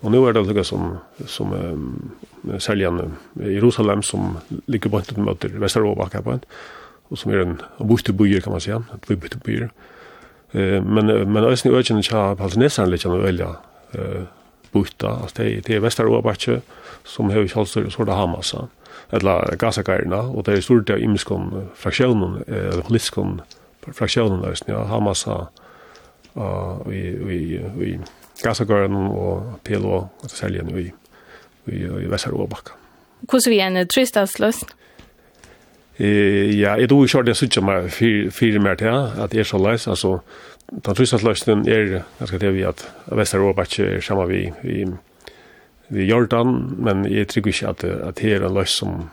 Og 0.00 0.10
nu 0.10 0.24
er 0.24 0.32
det 0.32 0.46
några 0.46 0.64
som 0.64 0.98
som 1.26 1.52
um, 1.52 2.10
säljer 2.58 3.10
i 3.40 3.54
Jerusalem 3.54 4.02
som 4.02 4.38
ligger 4.66 4.90
på 4.90 5.02
en 5.16 5.24
måte 5.24 5.46
i 5.46 5.50
möter 5.50 6.08
her 6.12 6.22
på 6.22 6.32
en, 6.32 6.44
og 7.10 7.18
som 7.18 7.32
er 7.32 7.40
en 7.40 7.60
bostadsbyer 7.78 8.40
kan 8.40 8.52
man 8.52 8.60
säga, 8.60 8.82
ett 8.94 9.08
bostadsbyer. 9.08 9.68
Uh, 10.54 10.82
men 10.84 11.32
men 11.32 11.44
ösn 11.44 11.68
öken 11.68 12.02
har 12.10 12.42
alltså 12.42 12.60
nästan 12.60 12.90
lite 12.90 13.08
av 13.08 13.22
välja 13.22 13.56
eh 13.92 14.22
bota 14.72 15.08
alltså 15.08 15.42
det 15.42 15.66
det 15.66 15.76
er 15.76 15.80
Västerås 15.80 16.48
som 17.04 17.30
har 17.30 17.38
ju 17.38 17.48
alltså 17.56 17.90
sådär 17.90 18.12
Hamas, 18.12 18.54
eller 19.10 19.56
gasakarna 19.56 20.20
og 20.20 20.46
det 20.46 20.56
er 20.56 20.60
stort 20.60 20.90
av 20.90 20.98
imskon 20.98 21.68
fraktionen 21.74 22.44
eller 22.46 22.82
poliskon 22.82 23.40
fraktionen 23.92 24.44
ösn 24.44 24.70
ja 24.70 24.84
hamasa 24.84 25.46
eh 26.36 26.78
vi 26.86 27.16
vi 27.24 27.60
vi 27.76 27.98
Gassagården 28.42 28.96
og 28.96 29.60
PLO, 29.64 29.94
og 30.22 30.30
særlig 30.30 30.62
i, 30.78 30.90
i, 31.72 31.84
i 31.84 32.10
Vessar-Åbakka. 32.10 32.76
Hvordan 33.20 33.50
vi 33.50 33.58
en 33.58 33.88
tristadsløst? 33.88 34.74
Eh 35.98 36.60
ja, 36.60 36.76
jeg 36.78 36.88
tror 36.88 37.04
ikke 37.04 37.22
det 37.26 37.34
er 37.34 37.34
sitter 37.34 37.64
meg 37.66 37.90
fire 38.30 38.60
mer 38.62 38.78
til 38.78 38.86
at 38.94 39.32
det 39.32 39.40
er 39.40 39.44
så 39.44 39.58
løs. 39.58 39.88
altså 39.88 40.18
den 40.70 40.94
trystandsløsten 40.94 41.68
er, 41.68 42.02
ganske 42.18 42.26
skal 42.26 42.40
til 42.40 42.54
vi 42.54 42.62
at 42.62 42.84
Vesteråba 43.10 43.62
ikke 43.62 43.84
er 43.96 44.00
sammen 44.00 44.28
vi, 44.28 44.52
vi, 44.62 44.84
vi 45.88 46.04
Jordan, 46.04 46.74
men 46.78 47.04
jeg 47.12 47.28
tror 47.28 47.46
ikke 47.46 47.68
at, 47.68 47.84
at 47.84 48.18
det 48.18 48.32
er 48.32 48.46
en 48.46 48.54
løs 48.54 48.70
som 48.70 49.10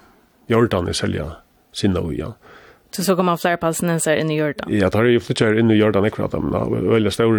Jordan 0.50 0.88
er 0.88 0.94
selja 0.94 1.26
sinne 1.74 2.00
og 2.00 2.14
ja. 2.14 2.34
Så 2.96 3.04
så 3.04 3.16
kommer 3.16 3.38
flera 3.38 3.58
palestinenser 3.58 4.16
in 4.16 4.32
i 4.32 4.38
Jordan. 4.38 4.68
Ja, 4.72 4.90
tar 4.90 5.04
ju 5.04 5.20
flyttar 5.20 5.60
in 5.60 5.72
i 5.72 5.76
Jordan 5.76 6.06
ikväll 6.06 6.30
dem. 6.30 6.50
men 6.72 6.90
väldigt 6.90 7.14
stor 7.14 7.36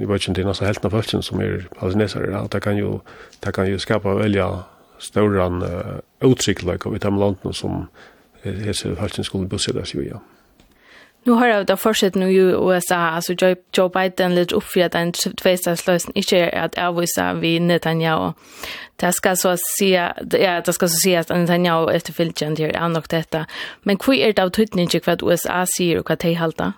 i 0.00 0.04
vet 0.04 0.28
inte 0.28 0.44
nästan 0.44 0.66
helt 0.66 0.84
av 0.84 0.90
folk 0.90 1.24
som 1.24 1.40
är 1.40 1.66
palestinenser 1.78 2.30
att 2.32 2.50
det 2.50 2.60
kan 2.60 2.76
ju 2.76 2.98
det 3.40 3.52
kan 3.52 3.66
ju 3.66 3.78
skapa 3.78 4.14
välja 4.14 4.58
stora 4.98 5.46
uh, 5.46 6.30
utsikt 6.32 6.62
like 6.62 6.88
av 6.88 6.96
ett 6.96 7.04
land 7.04 7.36
som 7.52 7.86
hese 8.42 8.96
folk 8.96 9.24
skulle 9.24 9.46
bosätta 9.46 9.84
sig. 9.84 10.08
Ja. 10.08 10.20
Nu 11.28 11.34
har 11.34 11.46
jag 11.46 11.66
då 11.66 11.76
fortsatt 11.76 12.14
nu 12.14 12.30
i 12.30 12.36
USA, 12.36 12.96
alltså 12.96 13.32
Joe, 13.32 13.56
Joe 13.76 13.88
Biden 13.88 14.34
lite 14.34 14.54
upp 14.54 14.64
för 14.64 14.80
att 14.80 14.94
en 14.94 15.12
tvåstatslösning 15.12 16.16
inte 16.16 16.38
är 16.38 16.64
att 16.64 16.78
avvisa 16.78 17.34
vid 17.34 17.62
Netanyahu. 17.62 18.32
Det 18.96 19.12
ska 19.12 19.36
så 19.36 19.56
säga, 19.78 20.14
ja, 20.30 20.60
det 20.60 20.72
ska 20.72 20.88
så 20.88 20.96
säga 21.04 21.20
att 21.20 21.28
Netanyahu 21.28 21.90
efter 21.90 22.12
filtern 22.12 22.56
till 22.56 22.64
är 22.64 22.88
nog 22.88 23.04
detta. 23.08 23.46
Men 23.82 23.98
hur 24.06 24.14
är 24.14 24.32
det 24.32 24.42
av 24.42 24.50
tydning 24.50 24.88
till 24.88 25.00
vad 25.04 25.22
USA 25.22 25.66
säger 25.76 25.98
och 25.98 26.08
vad 26.08 26.18
de 26.18 26.34
halter? 26.34 26.72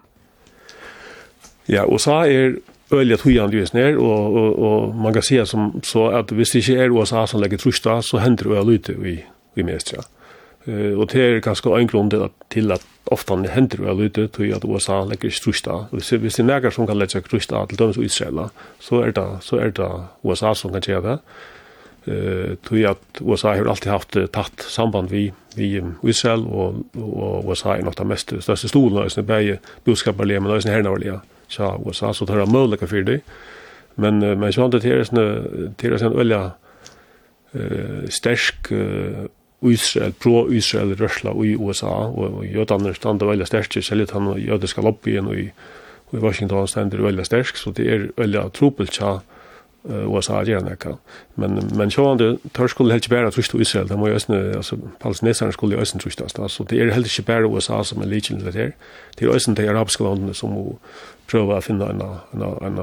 Ja, 1.66 1.87
USA 1.92 2.26
är 2.26 2.57
öliga 2.90 3.16
tujan 3.16 3.50
just 3.50 3.73
ner 3.73 3.97
och, 3.97 4.37
och, 4.37 4.52
och 4.59 4.95
man 4.95 5.12
kan 5.12 5.23
säga 5.23 5.47
som, 5.47 5.80
så 5.83 6.09
att 6.09 6.33
hvis 6.33 6.52
det 6.52 6.59
inte 6.59 6.73
är 6.73 6.99
USA 6.99 7.26
som 7.26 7.40
lägger 7.40 7.57
trusta 7.57 8.02
så 8.02 8.19
händer 8.19 8.45
det 8.45 8.50
öliga 8.50 8.71
ute 8.71 8.92
i, 8.92 9.25
i 9.54 9.62
mestra. 9.62 9.99
Ja. 9.99 10.19
Eh 10.64 10.98
och 10.98 11.06
det 11.06 11.22
är 11.22 11.40
ganska 11.40 11.78
en 11.78 11.86
grund 11.86 12.14
till 12.48 12.72
att 12.72 12.86
ofta 13.04 13.36
det 13.36 13.48
händer 13.48 13.78
väl 13.78 13.96
lite 13.96 14.28
till 14.28 14.54
att 14.54 14.64
USA 14.64 15.04
legger 15.04 15.30
strusta. 15.30 15.86
ser 16.02 16.18
vi 16.18 16.30
ser 16.30 16.44
några 16.44 16.70
som 16.70 16.86
kan 16.86 16.98
lägga 16.98 17.20
strusta 17.20 17.66
till 17.66 17.76
dømes 17.76 17.96
og 17.96 18.04
Israel, 18.04 18.48
så 18.78 19.00
är 19.00 19.12
det, 19.12 19.38
så 19.40 19.56
är 19.56 19.70
det 19.70 20.02
USA 20.22 20.54
som 20.54 20.72
kan 20.72 20.82
göra 20.94 21.00
det. 21.00 21.18
Uh, 22.08 22.54
tog 22.54 22.84
att 22.84 23.20
USA 23.20 23.48
har 23.48 23.66
alltid 23.66 23.92
haft 23.92 24.16
tatt 24.32 24.60
samband 24.60 25.10
vi, 25.10 25.32
vi 25.54 25.82
Israel, 26.02 26.46
och 26.46 26.74
och 26.94 27.50
USA 27.50 27.76
är 27.76 27.82
något 27.82 28.00
av 28.00 28.06
mest 28.06 28.32
största 28.42 28.68
stolen, 28.68 28.98
og 28.98 29.10
det 29.26 29.30
er 29.30 30.40
men 30.40 30.52
det 30.52 30.64
här 30.64 30.72
hernavarlige, 30.72 31.20
så 31.48 31.82
USA, 31.86 32.12
så 32.12 32.24
det 32.24 32.46
möjliga 32.46 32.78
för 32.78 32.86
for 32.86 33.02
det. 33.02 33.20
Men, 33.94 34.18
men 34.18 34.52
sånn 34.52 34.70
det 34.70 34.84
är 34.84 35.04
såna 35.04 35.22
er 35.82 36.04
en 36.04 36.16
veldig 36.16 36.50
uh, 37.54 38.08
sterk 38.08 38.72
uh, 38.72 39.26
Israel, 39.68 40.12
pro-Israel 40.12 40.94
rørsla 40.96 41.34
i 41.44 41.56
USA, 41.56 41.92
og 42.08 42.44
jødaner 42.48 42.96
standa 42.96 43.28
veldig 43.28 43.46
sterkje, 43.46 43.82
selv 43.82 44.06
at 44.06 44.14
han 44.16 44.30
og 44.32 44.40
jødiska 44.40 44.80
lobbyen 44.80 45.26
og 45.28 45.36
i, 45.36 45.50
og 46.10 46.18
i 46.18 46.22
Washington 46.22 46.68
stender 46.68 47.02
veldig 47.02 47.26
sterk, 47.26 47.56
så 47.56 47.72
det 47.76 47.86
er 47.92 48.06
veldig 48.16 48.46
trupelt 48.56 48.92
tja 48.96 49.18
uh, 49.20 50.06
USA 50.08 50.40
gjerne 50.48 50.72
nekka. 50.72 50.94
Men, 51.36 51.60
men 51.76 51.92
sjående, 51.92 52.38
tør 52.56 52.72
skulle 52.72 52.96
helst 52.96 53.06
ikke 53.06 53.18
bæra 53.18 53.32
trusht 53.34 53.54
av 53.54 53.60
Israel, 53.60 53.88
de 53.88 53.98
må 54.00 54.08
jo 54.08 54.16
øsne, 54.16 54.40
altså 54.56 54.78
palestineserne 55.00 55.52
skulle 55.52 55.76
jo 55.76 55.84
øsne 55.84 56.00
trusht 56.00 56.22
så 56.24 56.64
det 56.70 56.80
er 56.80 56.92
helt 56.94 57.06
ikke 57.12 57.28
bæra 57.28 57.50
USA 57.50 57.82
som 57.84 58.00
er 58.00 58.08
likjen 58.08 58.40
til 58.40 58.46
det 58.46 58.54
her, 58.54 58.72
det 59.18 59.28
er 59.28 59.34
øsne 59.34 59.54
de 59.54 59.68
arabiske 59.68 60.04
landene 60.04 60.34
som 60.34 60.56
må 60.56 60.78
prøve 61.30 61.56
å 61.56 61.60
finne 61.60 61.84
en, 61.92 62.00
en, 62.34 62.46
en, 62.64 62.80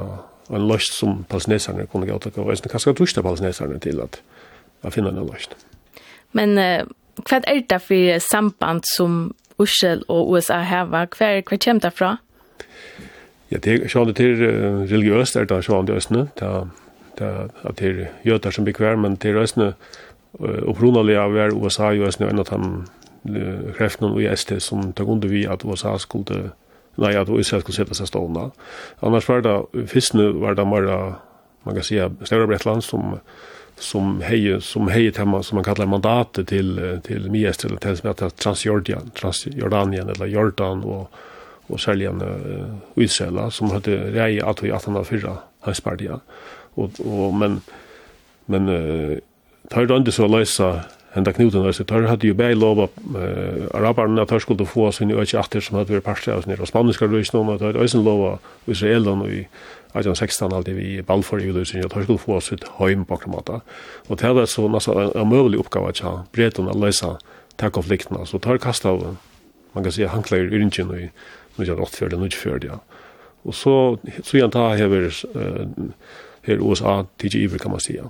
en 0.54 0.68
løst 0.70 0.94
som 0.94 1.26
palestineserne 1.30 1.90
kunne 1.90 2.06
gjøre, 2.06 2.38
og 2.38 2.54
øsne 2.54 2.70
kanskje 2.70 2.94
trusht 2.94 3.18
av 3.18 3.26
palestineserne 3.26 3.82
til 3.82 4.06
at, 4.06 4.22
at 4.84 4.94
finne 4.94 5.10
en 5.10 5.26
løst. 5.26 5.58
Men 6.38 6.56
uh, 6.62 6.88
hva 7.26 7.42
er 7.50 7.64
det 7.70 7.82
for 7.84 8.24
samband 8.24 8.86
som 8.96 9.20
Ussel 9.58 10.04
og 10.08 10.34
USA 10.36 10.62
har? 10.62 10.90
Hva 10.92 11.06
er 11.26 11.42
hva 11.42 11.58
kommer 11.58 11.88
det 11.88 11.94
fra? 11.98 12.16
Ja, 13.52 13.62
det 13.64 13.74
er 13.74 13.88
sånn 13.90 14.12
til 14.14 14.44
religiøst 14.92 15.40
er 15.40 15.48
det 15.50 15.64
sånn 15.66 15.88
til 15.88 15.98
Østene. 15.98 16.28
Det 16.38 16.46
er, 16.46 16.68
det 17.18 17.32
er, 17.32 17.72
det 17.80 17.90
er 17.90 18.04
jøter 18.28 18.54
som 18.54 18.68
blir 18.68 18.76
kvær, 18.76 19.00
men 19.00 19.16
til 19.18 19.40
Østene 19.40 19.74
opprunalig 20.38 21.16
av 21.18 21.34
hver 21.34 21.56
USA 21.56 21.94
i 21.96 22.04
Østene 22.06 22.30
enn 22.30 22.44
at 22.44 22.52
han 22.54 22.84
kreftene 23.78 24.12
og 24.14 24.22
i 24.22 24.30
ST 24.36 24.60
som 24.64 24.92
tar 24.96 25.10
under 25.10 25.32
vi 25.32 25.46
at 25.50 25.66
USA 25.66 25.96
skulle 26.00 26.52
nei, 26.98 27.14
at 27.14 27.30
Israel 27.30 27.64
skulle 27.64 27.78
sette 27.78 27.98
seg 27.98 28.10
stående. 28.10 28.50
Annars 29.06 29.28
var 29.30 29.44
det, 29.46 29.56
først 29.92 30.16
nå 30.18 30.32
var 30.42 30.58
det 30.58 30.66
bare, 30.70 30.98
man 31.66 31.78
kan 31.78 31.86
si, 31.86 32.00
Større 32.26 32.48
Bretland 32.50 32.82
som 32.86 33.20
som 33.80 34.22
heje 34.22 34.62
som 34.62 34.88
heje 34.88 35.12
tema 35.12 35.44
som 35.44 35.56
man 35.56 35.64
kallar 35.64 35.86
mandatet 35.86 36.48
till 36.48 37.00
till 37.04 37.32
Mies 37.32 37.66
eller 37.66 37.78
till 37.78 37.98
som 37.98 38.08
heter 38.08 38.30
Transjordanien 38.30 39.10
Transjordanien 39.10 40.10
eller 40.10 40.26
Jordan 40.26 40.84
och 40.84 41.12
och 41.68 41.80
Säljan 41.80 42.22
och 42.94 43.04
Israel 43.04 43.52
som 43.52 43.72
hade 43.72 43.98
rej 43.98 44.42
att 44.42 44.64
i 44.64 44.68
1804 44.68 45.38
Hespardia 45.62 46.20
och 46.74 46.92
och 47.00 47.34
men 47.34 47.62
men 48.46 48.70
uh, 48.70 49.18
tar 49.70 49.86
det 49.86 49.98
inte 49.98 50.12
så 50.12 50.28
lösa 50.28 50.82
enda 51.14 51.34
knuten 51.34 51.64
där 51.64 51.72
så 51.72 51.84
tar 51.84 52.02
hade 52.02 52.28
ju 52.28 52.34
bäj 52.34 52.56
lova 52.56 52.84
uh, 52.84 53.66
arabarna 53.74 54.26
tar 54.26 54.40
skulle 54.40 54.66
få 54.66 54.92
sin 54.92 55.12
öch 55.12 55.64
som 55.64 55.78
hade 55.78 55.92
varit 55.92 56.04
parter 56.04 56.32
av 56.32 56.42
sin 56.42 56.66
spanska 56.66 57.06
röst 57.06 57.34
någon 57.34 57.56
att 57.56 57.76
ösen 57.76 58.04
lova 58.04 58.40
Israel 58.66 59.08
och 59.08 59.28
i 59.28 59.48
1816 59.98 60.54
alltid 60.54 60.78
vi 60.78 61.02
Balfour 61.02 61.40
for 61.40 61.50
utlysning, 61.50 61.86
og 61.86 61.94
de 61.94 62.04
skulle 62.04 62.22
få 62.22 62.40
sitt 62.42 62.66
heim 62.78 63.06
på 63.06 63.18
akkurat 63.18 63.34
måte. 63.34 63.60
Og 64.10 64.20
det 64.22 64.36
var 64.36 64.46
så 64.46 64.68
nesten 64.72 65.12
en 65.16 65.30
møvelig 65.30 65.60
oppgave 65.64 65.94
til 65.98 66.22
bretene 66.36 66.74
å 66.74 66.80
løse 66.86 67.16
de 67.58 67.72
konfliktene. 67.74 68.26
Så 68.26 68.40
tar 68.40 68.60
har 68.64 68.86
av, 68.86 69.18
man 69.74 69.84
kan 69.84 69.92
si, 69.92 70.06
hankler 70.06 70.46
i 70.46 70.52
rynken 70.54 70.94
i 70.94 71.10
1984, 71.58 72.14
1984, 72.18 72.70
ja. 72.70 72.80
Og 73.48 73.56
så, 73.56 73.98
så 74.24 74.38
igjen 74.38 74.52
da 74.52 74.70
hever 74.76 75.10
her 76.48 76.64
USA 76.64 77.04
tidlig 77.20 77.44
iver, 77.44 77.60
kan 77.60 77.72
man 77.72 77.84
si, 77.84 77.98
ja. 77.98 78.10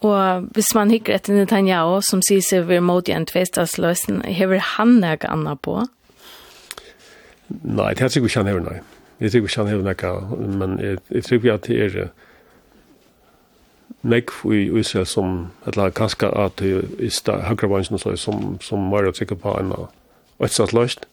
Og 0.00 0.46
hvis 0.56 0.72
man 0.74 0.90
hikker 0.92 1.18
etter 1.18 1.36
Netanyahu, 1.36 1.98
som 2.04 2.22
sier 2.24 2.40
seg 2.44 2.68
vi 2.70 2.78
mot 2.80 3.08
i 3.08 3.12
en 3.12 3.26
tvestadsløsning, 3.28 4.22
hever 4.32 4.62
han 4.76 4.96
noe 5.02 5.18
annet 5.28 5.60
på? 5.60 5.82
Nei, 7.50 7.90
det 7.98 8.06
er 8.06 8.14
sikkert 8.14 8.30
ikke 8.30 8.40
han 8.40 8.48
hever, 8.48 8.64
nei. 8.64 8.78
Jeg 9.20 9.30
tror 9.30 9.40
ikke 9.44 9.60
han 9.60 9.68
hever 9.68 9.84
nekka, 9.84 10.10
men 10.48 10.78
jeg, 10.80 10.98
jeg 11.10 11.24
tror 11.24 11.36
ikke 11.36 11.52
at 11.52 11.66
det 11.68 11.80
er 11.84 12.06
nekk 14.08 14.32
i 14.48 14.62
Israel 14.80 15.06
som, 15.06 15.50
eller 15.68 15.92
kanskje 15.92 16.30
at 16.32 16.56
det 16.60 16.70
er 16.72 16.86
høyre 17.04 17.42
høyrevansen 17.50 18.00
som, 18.16 18.56
som 18.64 18.88
var 18.92 19.08
å 19.08 19.12
sikker 19.12 19.36
på 19.36 19.52
en 19.60 19.74
øtsatt 20.40 20.72
løst. 20.72 21.04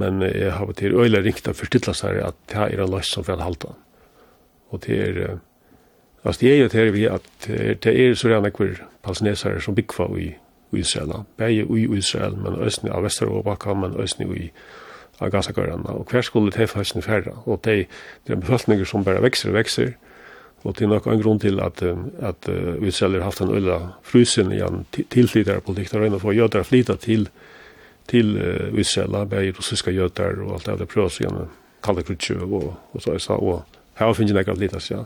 Men 0.00 0.22
jeg 0.22 0.54
har 0.54 0.72
til 0.78 0.96
øyla 0.96 1.20
ringt 1.20 1.50
å 1.50 1.56
forstille 1.58 1.92
seg 1.92 2.22
at 2.24 2.40
det 2.48 2.56
er 2.56 2.80
en 2.80 2.94
løst 2.94 3.12
som 3.12 3.26
vil 3.28 3.44
halte. 3.44 3.74
Og 4.72 4.80
det 4.86 4.96
er, 4.96 5.22
altså 6.22 6.40
det 6.40 6.52
er 6.54 6.60
jo 6.62 6.72
til 6.72 6.92
vi 6.96 7.06
at 7.10 7.48
det 7.48 7.92
er 7.92 8.16
så 8.16 8.32
rene 8.32 8.54
kvar 8.54 8.84
palestinesere 9.04 9.60
som 9.60 9.76
bygger 9.76 10.16
i 10.16 10.28
Israel. 10.72 11.24
Begge 11.36 11.68
i 11.68 11.88
Israel, 11.98 12.36
men 12.36 12.62
østene 12.64 12.96
av 12.96 13.04
Vesteråbakken, 13.04 13.82
men 13.84 14.00
østene 14.00 14.32
i 14.32 14.48
Israel 14.48 14.86
av 15.20 15.30
gasakørene, 15.30 15.90
og 15.90 16.10
hver 16.10 16.22
skulle 16.22 16.52
det 16.52 16.70
de 16.74 16.84
sin 16.84 17.02
færre, 17.02 17.34
og 17.46 17.64
det 17.64 17.86
de 18.26 18.32
er 18.32 18.36
befolkninger 18.36 18.84
som 18.84 19.04
bare 19.04 19.22
vekser 19.22 19.50
og 19.50 19.54
vekser, 19.54 19.92
og 20.64 20.74
det 20.78 20.84
er 20.84 20.90
nok 20.90 21.06
en 21.06 21.22
grunn 21.22 21.38
til 21.38 21.60
at, 21.60 21.82
at 22.18 22.48
uh, 22.48 22.86
Israel 22.86 23.12
har 23.12 23.28
haft 23.30 23.40
en 23.40 23.54
øyla 23.54 23.78
frysen 24.02 24.52
i 24.52 24.60
en 24.60 24.86
tilflytere 24.92 25.60
politikk, 25.60 25.92
der 25.92 26.02
øyne 26.02 26.20
for 26.20 26.32
jøder 26.32 26.62
flytta 26.62 26.96
til, 26.96 27.28
til 28.08 28.36
uh, 28.36 28.78
Israel, 28.78 29.28
bare 29.28 29.52
russiske 29.58 29.90
jøder 29.90 30.42
og 30.42 30.54
alt 30.54 30.66
det, 30.66 30.78
där 30.78 30.84
prøver 30.84 31.08
seg 31.08 31.26
gjennom 31.26 31.48
kalde 31.82 32.02
och 32.02 32.52
og, 32.52 32.74
og 32.92 33.02
så, 33.02 33.18
så, 33.18 33.32
og 33.32 33.64
her 33.94 34.12
finnes 34.12 34.32
jeg 34.32 34.40
ikke 34.40 34.50
alt 34.50 34.60
litt, 34.60 34.90
ja. 34.90 35.04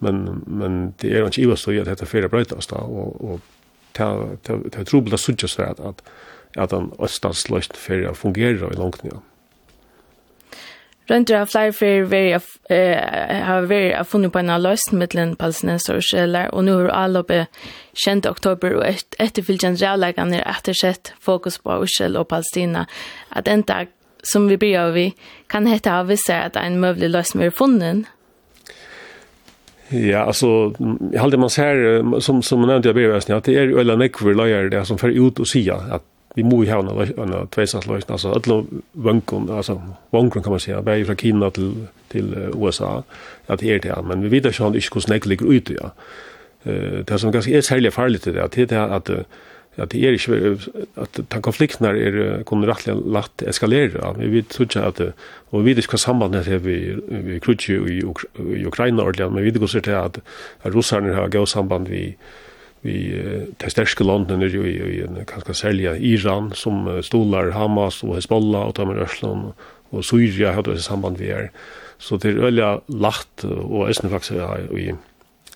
Men, 0.00 0.42
men 0.46 0.94
det 1.00 1.12
er 1.12 1.26
ikke 1.26 1.42
ivast 1.42 1.68
å 1.68 1.72
gjøre 1.72 1.90
dette 1.90 2.06
fyrir 2.06 2.28
brøytast, 2.28 2.72
og, 2.72 3.20
og 3.20 3.40
det 3.96 4.78
er 4.78 4.84
trobel 4.84 5.14
å 5.14 5.16
sutja 5.16 5.48
seg 5.48 5.68
at, 5.68 5.80
at, 5.80 6.02
att 6.56 6.70
han 6.72 6.92
østans 6.98 7.50
løst 7.50 7.76
fyrir 7.76 8.10
å 8.10 8.14
fungere 8.14 8.72
i 8.72 8.76
langt, 8.76 9.04
ja. 9.04 9.20
Rundt 11.06 11.30
av 11.30 11.46
flere 11.46 11.72
fyrir 11.72 12.08
veri 12.10 12.32
har 13.46 13.68
veri 13.70 13.92
av 13.94 14.08
funnet 14.10 14.32
på 14.34 14.40
en 14.40 14.50
av 14.50 14.64
løsning 14.64 14.98
mittelen 14.98 15.36
palestinenser 15.38 16.00
og 16.00 16.02
skjeler, 16.02 16.48
og 16.50 16.66
nu 16.66 16.72
har 16.72 16.90
alloppet 17.04 17.60
kjent 17.94 18.26
oktober 18.26 18.74
og 18.80 18.88
et, 18.88 19.14
etterfylgjent 19.22 19.82
rævleggen 19.82 20.34
er 20.34 20.42
ettersett 20.50 21.12
fokus 21.22 21.60
på 21.62 21.78
Israel 21.86 22.18
og 22.18 22.26
Palestina. 22.32 22.88
At 23.30 23.46
en 23.48 23.62
dag 23.62 23.92
som 24.26 24.48
vi 24.50 24.58
blir 24.58 24.80
av 24.80 24.96
vi, 24.98 25.12
kan 25.48 25.70
hette 25.70 25.92
av 25.92 26.10
visse 26.10 26.34
at 26.34 26.58
en 26.58 26.80
møvlig 26.82 27.12
løsning 27.14 27.46
er 27.46 27.54
funnet, 27.54 28.06
Ja, 29.88 30.18
alltså 30.18 30.74
jag 31.12 31.20
hade 31.20 31.36
man 31.36 31.50
ser 31.50 32.20
som 32.20 32.42
som 32.42 32.62
nämnde 32.62 32.88
jag 32.88 32.96
ber 32.96 33.10
att 33.10 33.44
det 33.44 33.54
är 33.54 33.78
ölla 33.78 33.96
nekver 33.96 34.34
lagar 34.34 34.68
det 34.68 34.84
som 34.84 34.98
för 34.98 35.08
ut 35.08 35.38
och 35.38 35.48
säga 35.48 35.74
att 35.74 36.02
vi 36.36 36.44
må 36.44 36.64
ju 36.64 36.70
ha 36.70 36.80
en 36.80 37.32
en 37.32 37.46
tvåsatslösning 37.46 38.12
alltså 38.12 38.28
alla 38.32 38.64
vankon 38.92 39.50
alltså 39.50 39.82
vankon 40.10 40.42
kan 40.42 40.50
man 40.50 40.60
säga 40.60 40.82
bäj 40.82 41.04
från 41.04 41.16
Kina 41.16 41.50
till 41.50 41.86
till 42.08 42.34
USA 42.62 43.02
att 43.46 43.60
det 43.60 43.74
är 43.74 43.78
det 43.78 44.02
men 44.02 44.22
vi 44.22 44.28
vet 44.28 44.60
ju 44.60 44.66
inte 44.66 44.80
hur 44.94 45.00
snäck 45.00 45.26
ligger 45.26 45.52
ute 45.52 45.74
ja. 45.74 45.90
Eh 46.70 47.04
det 47.06 47.18
som 47.18 47.32
ganska 47.32 47.56
är 47.56 47.60
särskilt 47.60 47.94
farligt 47.94 48.24
det 48.24 48.44
att 48.44 48.52
det 48.52 48.72
är 48.72 48.88
att 48.96 49.10
att 49.76 49.90
det 49.90 50.04
är 50.04 50.12
ju 50.28 50.58
att 50.94 51.20
ta 51.28 51.40
konflikter 51.40 51.94
är 51.94 52.42
kommer 52.42 52.66
rätt 52.66 52.86
lätt 52.86 53.42
eskalera 53.42 54.12
vi 54.18 54.28
vet 54.28 54.52
så 54.52 54.80
att 54.80 55.00
och 55.50 55.66
vi 55.66 55.74
vet 55.74 55.92
vad 55.92 56.00
sambandet 56.00 56.46
är 56.46 56.58
vi 56.58 56.96
vi 57.08 57.40
krutje 57.40 57.76
i 57.76 58.02
Ukraina 58.66 59.02
ordentligt 59.02 59.32
men 59.32 59.44
vi 59.44 59.50
vet 59.50 59.62
också 59.62 59.78
att 59.78 60.18
att 60.62 60.74
ryssarna 60.74 61.14
har 61.14 61.28
gått 61.28 61.48
samband 61.48 61.88
vi 61.88 62.16
vi 62.86 62.98
de 63.60 63.70
største 63.72 64.06
landene 64.06 64.46
er 64.46 64.54
jo 64.54 64.64
i, 64.66 64.76
i 65.02 65.24
kanskje 65.28 65.56
særlig 65.58 65.90
Iran, 66.06 66.52
som 66.54 66.86
stolar 67.04 67.52
Hamas 67.56 68.02
og 68.06 68.16
Hezbollah 68.16 68.70
og 68.70 68.76
Tamer 68.78 69.02
Ørsland 69.04 69.50
og 69.94 70.04
Syria 70.04 70.54
hadde 70.56 70.74
det 70.74 70.84
samband 70.84 71.20
vi 71.20 71.30
er. 71.34 71.50
Så 71.98 72.18
det 72.20 72.34
er 72.34 72.44
veldig 72.44 72.98
lagt 73.00 73.44
og 73.46 73.88
æsne 73.88 74.10
faktisk 74.12 74.36
er 74.36 74.66
i, 74.76 74.90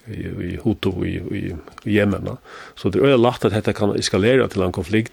i, 0.09 0.21
i 0.53 0.57
Hutu 0.62 0.93
i, 1.05 1.19
i, 1.19 1.45
i 1.85 1.97
Yemen. 1.99 2.37
Så 2.77 2.88
det 2.90 3.01
er 3.01 3.11
veldig 3.11 3.23
lagt 3.23 3.45
at 3.45 3.55
dette 3.57 3.75
kan 3.77 3.95
eskalere 3.99 4.49
til 4.49 4.64
en 4.64 4.75
konflikt 4.75 5.12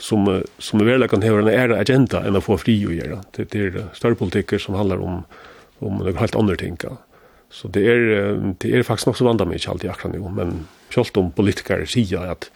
som, 0.00 0.26
som 0.58 0.80
er 0.80 0.92
veldig 0.92 1.10
kan 1.12 1.24
høre 1.24 1.44
en 1.44 1.52
ære 1.52 1.78
agenda 1.80 2.22
enn 2.26 2.38
å 2.38 2.44
få 2.44 2.58
fri 2.60 2.78
å 2.86 2.94
gjøre. 2.94 3.22
Det, 3.36 3.50
det 3.52 3.66
er 3.68 3.88
større 3.96 4.18
politikker 4.20 4.62
som 4.62 4.78
handler 4.78 5.02
om, 5.04 5.22
om 5.84 6.00
noe 6.00 6.16
helt 6.20 6.38
andre 6.38 6.58
ting. 6.60 6.78
Så 7.50 7.68
det 7.74 7.86
er, 7.90 8.36
det 8.62 8.70
er 8.72 8.86
faktisk 8.86 9.10
nok 9.10 9.18
så 9.18 9.26
vandet 9.26 9.50
meg 9.50 9.60
ikke 9.60 9.74
alltid 9.74 9.92
akkurat 9.92 10.16
nå, 10.16 10.30
men 10.36 10.60
Selv 10.90 11.20
om 11.20 11.30
politikere 11.32 11.86
sier 11.86 12.32
at, 12.32 12.50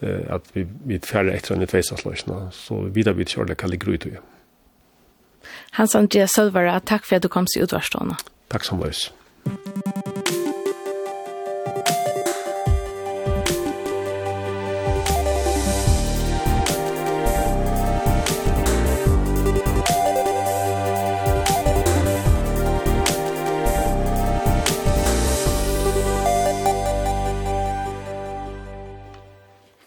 at 0.00 0.50
vi, 0.54 0.64
vi 0.88 1.00
færre 1.04 1.36
etter 1.36 1.56
enn 1.56 1.66
i 1.66 1.70
tveisansløsene, 1.70 2.48
så 2.54 2.80
videre 2.94 3.18
vi 3.18 3.28
ikke 3.28 3.48
det 3.50 3.58
kan 3.60 3.72
ligge 3.72 3.92
ut 3.92 4.08
i. 4.08 4.16
Hans 5.78 5.94
Andreas 5.94 6.34
Sølvare, 6.36 6.80
takk 6.80 7.06
for 7.06 7.20
at 7.20 7.22
du 7.22 7.28
kom 7.32 7.46
til 7.46 7.68
utvarstående. 7.68 8.18
Takk 8.52 8.64
som 8.64 8.82
løs. 8.82 9.08
Takk. 9.46 9.97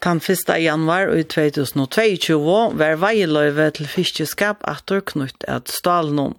Tan 0.02 0.18
1. 0.18 0.48
januar 0.58 1.12
i 1.14 1.22
2022 1.22 2.54
var 2.74 2.96
veieløyve 2.98 3.68
til 3.76 3.86
fiskeskap 3.86 4.64
atter 4.66 4.98
knytt 5.06 5.46
at 5.46 5.70
stalnon. 5.70 6.34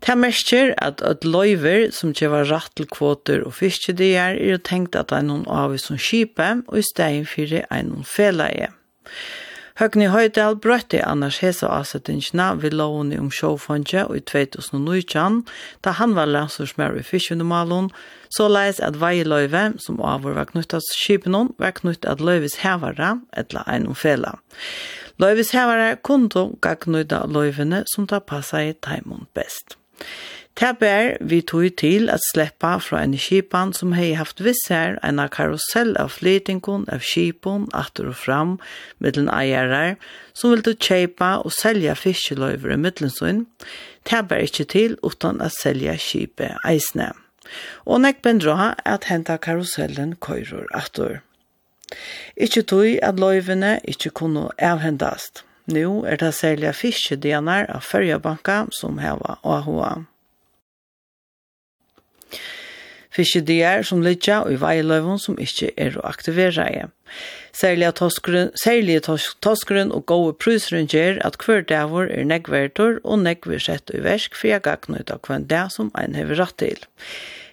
Det 0.00 0.14
merker 0.16 0.72
at 0.80 1.02
et 1.04 1.26
løyver 1.26 1.90
som 1.92 2.14
kjøver 2.16 2.48
rett 2.48 2.72
til 2.80 2.88
kvoter 2.88 3.44
og 3.44 3.52
fiskedier 3.58 4.38
er 4.40 4.62
tenkt 4.64 4.96
at 4.96 5.10
det 5.12 5.18
er 5.18 5.28
noen 5.28 5.44
avvis 5.52 5.90
som 5.90 6.00
kjipe 6.00 6.48
og 6.64 6.80
i 6.80 6.86
stedet 6.86 7.28
for 7.28 7.58
en 7.76 7.92
feleie. 8.08 8.70
Høgni 9.78 10.08
Høydal 10.10 10.56
brøtti 10.58 10.98
annars 11.06 11.36
hesa 11.38 11.68
avsettingsna 11.70 12.48
vi 12.58 12.72
lovene 12.72 13.20
om 13.22 13.28
sjåfondje 13.30 14.00
i 14.10 14.22
2019, 14.26 15.44
da 15.86 15.92
han 15.94 16.16
var 16.16 16.26
landsursmær 16.26 16.96
i 16.98 17.04
fyrkjønnemalen, 17.06 17.92
så 18.34 18.48
leis 18.50 18.80
at 18.82 18.98
veiløyve, 18.98 19.76
som 19.78 20.00
avur 20.02 20.34
var 20.34 20.50
knutt 20.50 20.74
av 20.74 20.82
var 21.62 21.76
knutt 21.78 22.08
at 22.10 22.18
løyvis 22.18 22.58
hevare, 22.64 23.20
etla 23.38 23.62
ein 23.70 23.86
fela. 23.94 24.34
Løyvis 25.22 25.54
hevare 25.54 25.94
kundu 26.02 26.58
gagnuda 26.58 27.28
løyvene 27.30 27.84
som 27.86 28.10
ta 28.10 28.18
passa 28.18 28.64
i 28.66 28.74
taimund 28.74 29.30
best. 29.34 29.78
Det 30.58 30.78
bär 30.80 31.16
vi 31.20 31.38
tog 31.42 31.76
til 31.78 32.08
at 32.10 32.24
sleppa 32.32 32.78
fra 32.82 33.04
en 33.06 33.12
kipan 33.14 33.70
som 33.72 33.92
hei 33.94 34.08
haft 34.18 34.40
viss 34.42 34.64
her 34.72 34.96
en 35.06 35.20
karusell 35.30 35.92
av 36.02 36.10
flytingon 36.10 36.88
av 36.90 37.04
kipan 37.06 37.68
atter 37.78 38.08
og 38.10 38.16
fram 38.18 38.56
mittlen 38.98 39.30
eierar 39.30 39.94
som 40.34 40.50
vildu 40.50 40.72
kjeipa 40.74 41.36
og 41.44 41.54
selja 41.54 41.94
fiskeløyver 41.94 42.74
i 42.74 42.80
mittlen 42.82 43.14
sin. 43.14 43.46
Det 44.02 44.24
bär 44.26 44.42
ikkje 44.48 44.66
til 44.74 44.98
utan 45.06 45.40
at 45.40 45.54
selja 45.54 45.94
kipe 45.94 46.50
eisne. 46.66 47.12
Og 47.86 48.02
nek 48.02 48.18
bendra 48.26 48.74
at 48.84 49.06
henta 49.12 49.38
karusellen 49.38 50.16
køyrur 50.18 50.66
atter. 50.74 51.20
Ikkje 52.34 52.66
tog 52.66 52.98
at 53.02 53.22
løyvene 53.22 53.78
ikkje 53.86 54.10
kunne 54.10 54.50
avhendast. 54.58 55.44
Nu 55.70 56.02
er 56.04 56.16
det 56.16 56.34
selja 56.34 56.74
fiskedienar 56.74 57.70
av 57.70 57.86
fyrjabanka 57.86 58.64
som 58.74 58.98
heva 58.98 59.38
og 59.44 59.62
hoa. 59.70 59.96
Fiskedier 63.14 63.82
som 63.82 64.02
ligger 64.04 64.44
og 64.44 64.52
i 64.52 64.60
veiløven 64.60 65.18
som 65.18 65.38
ikke 65.40 65.70
er 65.80 65.96
å 65.96 66.04
aktivere 66.06 66.66
i. 66.70 66.84
Særlig 67.56 67.88
toskeren, 67.96 69.92
og 69.92 70.06
gode 70.06 70.36
pryseren 70.38 70.86
gjør 70.86 71.18
at 71.26 71.38
hver 71.42 71.64
dag 71.66 71.94
er 72.04 72.28
negvertor 72.28 73.00
og 73.04 73.24
negver 73.24 73.58
sett 73.58 73.90
i 73.94 74.02
versk 74.04 74.36
for 74.36 74.52
jeg 74.52 74.62
gagne 74.62 75.00
ut 75.00 75.10
av 75.10 75.24
hver 75.26 75.48
dag 75.48 75.72
som 75.74 75.90
en 75.98 76.14
har 76.14 76.30
rett 76.38 76.58
til. 76.60 76.84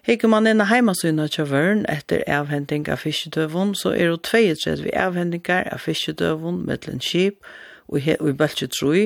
Hikker 0.06 0.30
man 0.30 0.46
inn 0.46 0.62
i 0.62 0.68
heimasynet 0.70 1.34
til 1.34 1.48
vøren 1.50 1.86
etter 1.90 2.22
avhending 2.30 2.86
av 2.94 3.02
fiskedøven, 3.02 3.74
så 3.74 3.96
er 3.96 4.12
det 4.12 4.22
32 4.28 4.92
avhendinger 4.94 5.72
av 5.74 5.82
fiskedøven 5.82 6.62
med 6.68 6.86
en 6.92 7.02
skip 7.02 7.40
og 7.42 7.50
og 7.90 8.02
i 8.02 8.36
Bøltje 8.38 8.68
3 8.74 9.06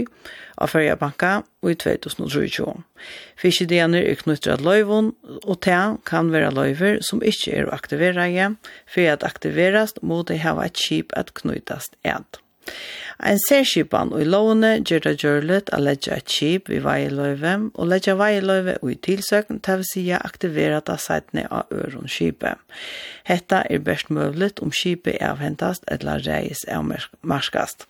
av 0.59 0.71
Færja 0.71 0.95
Banka 0.99 1.31
og 1.63 1.71
i 1.71 1.77
2023. 1.79 2.73
Fiskedianer 3.39 4.03
er 4.03 4.19
knyttet 4.19 4.51
av 4.55 4.65
løyvun, 4.65 5.13
og 5.43 5.61
det 5.65 5.79
kan 6.09 6.33
være 6.33 6.53
løyver 6.55 6.99
som 7.05 7.23
ikke 7.23 7.55
er 7.55 7.69
å 7.69 7.75
aktivere 7.75 8.29
igjen, 8.31 8.59
for 8.87 9.07
at 9.11 9.25
aktiverast 9.27 10.03
må 10.03 10.23
det 10.27 10.41
hava 10.43 10.67
et 10.67 10.79
kjip 10.79 11.15
at 11.19 11.33
knytast 11.39 11.99
edd. 12.07 12.41
Ein 13.19 13.39
særskipan 13.49 14.13
og 14.15 14.21
i 14.23 14.27
lovene 14.27 14.69
gjør 14.77 15.01
det 15.03 15.13
gjørlet 15.23 15.71
å 15.75 15.79
legge 15.81 16.13
et 16.15 16.29
kjip 16.31 16.69
i 16.71 16.79
veieløyve 16.83 17.55
og 17.73 17.89
legge 17.91 18.15
veieløyve 18.15 18.77
og 18.79 18.93
i 18.93 18.97
tilsøkn 19.09 19.59
til 19.65 19.81
å 19.81 19.87
si 19.89 20.05
aktivere 20.15 20.79
det 20.87 20.95
seitene 21.03 21.43
av 21.51 21.73
øren 21.75 22.07
kjipet. 22.07 22.61
Hetta 23.27 23.65
er 23.67 23.83
best 23.83 24.13
mulig 24.13 24.53
om 24.63 24.71
kjipet 24.71 25.19
avhentast 25.25 25.83
eller 25.91 26.23
reis 26.23 26.63
er 26.67 26.85
marskast. 27.21 27.89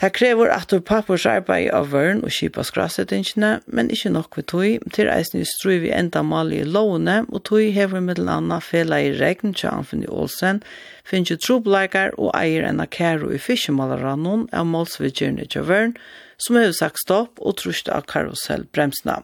Det 0.00 0.08
krever 0.16 0.48
at 0.50 0.70
du 0.72 0.80
pappurs 0.80 1.26
arbeid 1.28 1.68
av 1.76 1.90
vøren 1.92 2.22
og 2.24 2.32
kipa 2.32 2.64
skrasettingene, 2.64 3.50
men 3.66 3.90
ikke 3.92 4.10
nok 4.14 4.38
ved 4.38 4.46
tog, 4.50 4.86
til 4.96 5.10
eisen 5.12 5.42
i 5.42 5.46
strøy 5.46 5.82
vi 5.84 5.92
enda 5.94 6.24
mal 6.26 6.50
i 6.52 6.62
lovene, 6.64 7.20
og 7.28 7.44
tog 7.44 7.68
hever 7.76 8.00
med 8.00 8.16
den 8.18 8.30
andre 8.32 8.60
fela 8.64 8.98
i 8.98 9.12
regn 9.20 9.54
til 9.54 9.70
Anfinn 9.70 10.08
Olsen, 10.08 10.62
finnes 11.04 11.30
jo 11.30 11.36
trobleikar 11.36 12.16
og 12.16 12.32
eier 12.38 12.66
enn 12.70 12.82
akero 12.82 13.30
i 13.30 13.38
fiskemalerannon 13.42 14.48
av 14.52 14.66
målsvidgjerne 14.72 15.46
til 15.52 15.68
vøren, 15.68 15.94
som 16.40 16.58
har 16.58 16.72
sagt 16.74 17.04
stopp 17.04 17.38
og 17.38 17.60
trusht 17.60 17.92
av 17.92 18.08
karusellbremsene. 18.10 19.20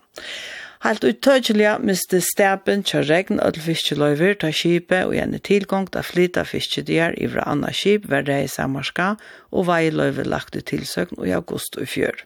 Helt 0.84 1.02
uttøkjelige 1.02 1.72
miste 1.82 2.20
staben 2.22 2.84
kjør 2.86 3.08
regn 3.08 3.40
og 3.42 3.56
fiskeløyver 3.58 4.36
ta 4.38 4.52
skipet 4.54 5.08
og 5.08 5.16
gjerne 5.16 5.40
tilgang 5.42 5.88
til 5.90 6.06
flytta 6.06 6.44
der 6.86 7.16
i 7.18 7.26
vra 7.26 7.42
anna 7.50 7.72
skip 7.74 8.06
hver 8.06 8.22
dei 8.22 8.44
i 8.44 8.52
samarska 8.52 9.16
og 9.50 9.66
veiløyver 9.66 10.28
lagt 10.30 10.54
ut 10.54 10.68
tilsøkn 10.70 11.18
i 11.26 11.34
august 11.34 11.76
og 11.82 11.88
fjør. 11.88 12.22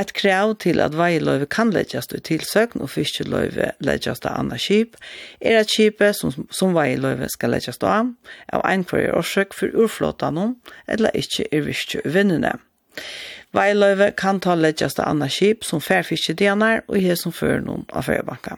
Et 0.00 0.12
krav 0.12 0.54
til 0.60 0.80
at 0.80 0.92
veiløyve 0.96 1.46
kan 1.46 1.72
legges 1.72 2.12
ut 2.12 2.22
tilsøkn 2.28 2.84
og 2.84 2.90
fiskeløyve 2.90 3.72
legges 3.80 4.20
til 4.20 4.36
anna 4.36 4.60
skip 4.60 5.00
er 5.40 5.62
at 5.62 5.72
skipet 5.72 6.16
som, 6.16 6.46
som 6.50 6.76
veiløyve 6.76 7.28
skal 7.32 7.56
legges 7.56 7.80
til 7.80 7.88
av 7.88 8.12
av 8.52 8.68
en 8.68 8.84
kvarje 8.84 9.16
årsøk 9.16 9.56
for 9.56 9.72
urflåtanen 9.72 10.58
eller 10.88 11.16
ikke 11.16 11.48
er 11.48 11.64
virkje 11.64 12.04
uvinnene. 12.04 12.52
Veiløyve 13.52 14.12
kan 14.16 14.40
ta 14.40 14.54
leggjast 14.56 15.00
av 15.02 15.10
anna 15.12 15.28
skip 15.28 15.66
som 15.68 15.82
færfiskedianar 15.84 16.86
og 16.88 16.96
her 17.04 17.18
som 17.20 17.34
fører 17.36 17.60
noen 17.64 17.84
av 17.92 18.08
færbanka. 18.08 18.56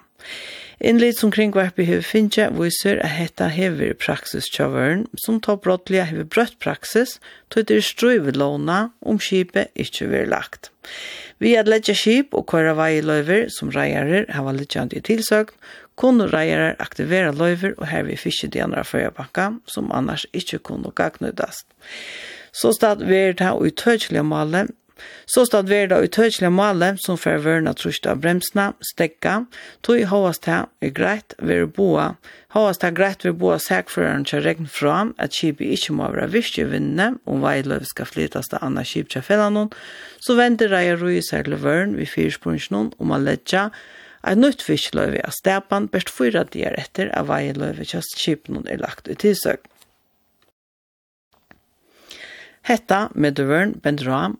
Innlitt 0.85 1.19
som 1.19 1.31
kringvarpi 1.35 1.87
hever 1.87 2.05
finnje 2.07 2.47
viser 2.55 2.99
at 3.03 3.15
hetta 3.15 3.49
hever 3.51 3.95
praksis 3.99 4.47
tjavøren 4.53 5.07
som 5.23 5.41
tar 5.43 5.61
brottliga 5.63 6.05
hever 6.11 6.27
brøtt 6.31 6.59
praksis 6.63 7.17
til 7.55 7.67
det 7.71 7.81
struive 7.87 8.35
låna 8.35 8.91
om 9.01 9.19
skipet 9.23 9.71
ikkje 9.79 10.11
vil 10.11 10.31
lagt. 10.31 10.71
Vi 11.43 11.55
at 11.59 11.71
leggja 11.71 11.95
skip 11.99 12.35
og 12.35 12.47
kåra 12.51 12.75
veiløyver 12.79 13.49
som 13.55 13.73
reiarer 13.75 14.29
hava 14.35 14.55
leggjant 14.55 14.95
i 14.95 15.03
tilsøkt, 15.03 15.55
kunne 15.99 16.27
reiarer 16.31 16.79
aktivera 16.83 17.33
løyver 17.35 17.75
og 17.79 17.87
hervi 17.91 18.19
fiskedianar 18.19 18.83
av 18.83 18.91
færbanka 18.91 19.51
som 19.71 19.93
annars 19.95 20.27
ikkje 20.35 20.63
kunne 20.71 20.95
gagnudast. 20.95 21.67
Så 22.55 22.73
stad 22.75 23.03
ver 23.07 23.35
ta 23.39 23.55
og 23.55 23.67
i 23.67 23.75
Så 25.27 25.47
stod 25.49 25.71
vi 25.71 25.81
da 25.89 26.03
utøytelig 26.05 26.51
male 26.53 26.95
som 27.03 27.19
fer 27.21 27.41
vørna 27.45 27.73
trusht 27.77 28.07
av 28.07 28.21
bremsene, 28.23 28.73
stekka, 28.85 29.45
tog 29.83 30.01
i 30.01 30.09
hovast 30.11 30.49
her 30.51 30.69
er 30.85 30.93
greit 30.97 31.37
ved 31.39 31.73
boa. 31.77 32.15
Hovast 32.55 32.85
her 32.85 32.95
greit 32.95 33.25
ved 33.25 33.39
boa 33.41 33.57
sækføreren 33.63 34.27
til 34.29 34.45
regn 34.45 34.69
fra 34.71 35.09
at 35.19 35.35
kipet 35.37 35.75
ikke 35.79 35.97
må 35.97 36.11
være 36.13 36.31
visst 36.35 36.61
i 36.61 36.69
vindene, 36.69 37.15
om 37.27 37.43
veiløv 37.45 37.89
skal 37.89 38.09
flytas 38.11 38.53
til 38.53 38.63
anna 38.63 38.85
kjip 38.85 39.11
til 39.13 39.25
fellan 39.25 39.71
så 40.25 40.35
vender 40.39 40.73
reia 40.73 40.95
roi 40.99 41.21
seg 41.23 41.45
til 41.47 41.59
vørn 41.61 41.99
vi 41.99 42.07
fyrspunsjonen 42.09 42.95
om 42.99 43.11
um 43.11 43.15
å 43.17 43.21
letja 43.21 43.69
Et 44.25 44.41
nytt 44.41 44.63
fiskløyve 44.65 45.21
av 45.21 45.35
stepan 45.37 45.87
best 45.93 46.09
fyra 46.09 46.47
dier 46.49 46.73
etter 46.81 47.11
av 47.13 47.29
veiløyve 47.29 47.85
kjøst 47.91 48.17
kjipen 48.23 48.63
er 48.65 48.81
lagt 48.81 49.05
ut 49.05 49.13
i 49.13 49.19
tilsøkt. 49.21 49.69
Hetta 52.65 53.09
med 53.15 53.37
døveren 53.37 53.75
bender 53.85 54.33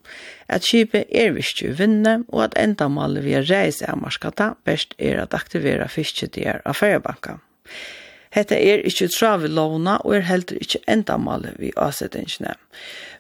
at 0.49 0.65
skipet 0.65 1.11
er 1.13 1.35
visst 1.37 1.61
i 1.63 1.73
vinne, 1.77 2.23
og 2.29 2.47
at 2.47 2.57
enda 2.61 2.89
målet 2.89 3.25
vi 3.25 3.35
er 3.37 3.45
reis 3.51 3.83
av 3.83 4.01
marskata, 4.01 4.55
best 4.65 4.95
er 4.99 5.21
at 5.21 5.37
aktivera 5.37 5.89
fisketier 5.93 6.63
av 6.65 6.79
feriebanka. 6.81 7.39
Hetta 8.35 8.57
er 8.59 8.83
ikkje 8.89 9.13
travi 9.15 9.49
lovna 9.49 9.99
og 10.03 10.17
er 10.17 10.25
heldur 10.27 10.59
ikkje 10.59 10.81
endamale 10.91 11.53
vi 11.61 11.71
avsettingene. 11.79 12.57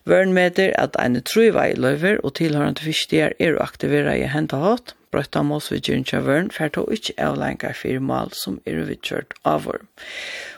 Vørn 0.09 0.35
meter 0.35 0.73
at 0.81 0.97
ein 1.01 1.21
truva 1.23 1.69
i 1.71 1.77
løyver 1.79 2.19
og 2.25 2.35
tilhørende 2.41 2.83
fisketier 2.83 3.37
er 3.39 3.55
å 3.55 3.63
aktivera 3.63 4.17
i 4.19 4.27
henta 4.27 4.59
hatt, 4.65 4.97
brøtta 5.15 5.45
mås 5.47 5.71
ved 5.73 5.85
Gyrnkjøveren, 5.87 6.51
for 6.53 6.69
det 6.69 6.83
er 6.83 6.99
ikke 6.99 7.15
avlengar 7.29 7.79
fire 7.79 8.03
mal 8.03 8.35
som 8.35 8.59
er 8.67 8.83
vidkjørt 8.89 9.33
avår. 9.47 9.85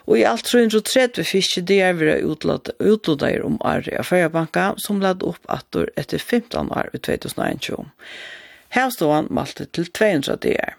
Og 0.07 0.19
i 0.21 0.25
alt 0.27 0.49
330 0.49 1.27
fiske 1.29 1.63
det 1.69 1.81
er 1.83 1.95
vi 1.99 2.17
utlodder 2.25 3.45
om 3.45 3.61
Ari 3.65 3.95
av 3.99 4.09
Føyabanka, 4.09 4.73
som 4.83 5.03
lad 5.05 5.23
opp 5.27 5.45
atter 5.53 5.93
etter 6.01 6.19
15 6.19 6.73
år 6.73 6.91
i 6.95 7.03
2021. 7.03 7.87
Her 8.75 8.91
stod 8.91 9.15
han 9.15 9.31
malte 9.31 9.67
til 9.67 9.87
200 9.93 10.41
DR. 10.43 10.77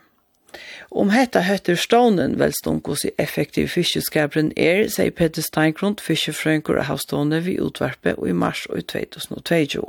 Om 0.89 1.11
hetta 1.11 1.43
høtter 1.43 1.75
stånen 1.75 2.37
vel 2.39 2.53
hos 2.85 3.03
i 3.05 3.11
effektiv 3.19 3.67
fiskeskabren 3.75 4.53
er, 4.55 4.87
sier 4.87 5.11
Peter 5.11 5.43
Steingrund, 5.43 5.99
fiskefrønker 5.99 6.79
av 6.79 6.87
havstående 6.87 7.41
vi 7.43 7.59
utvarpe 7.59 8.15
og 8.15 8.29
i 8.29 8.33
mars 8.33 8.65
og 8.71 8.79
i 8.79 8.87
2022 8.95 9.83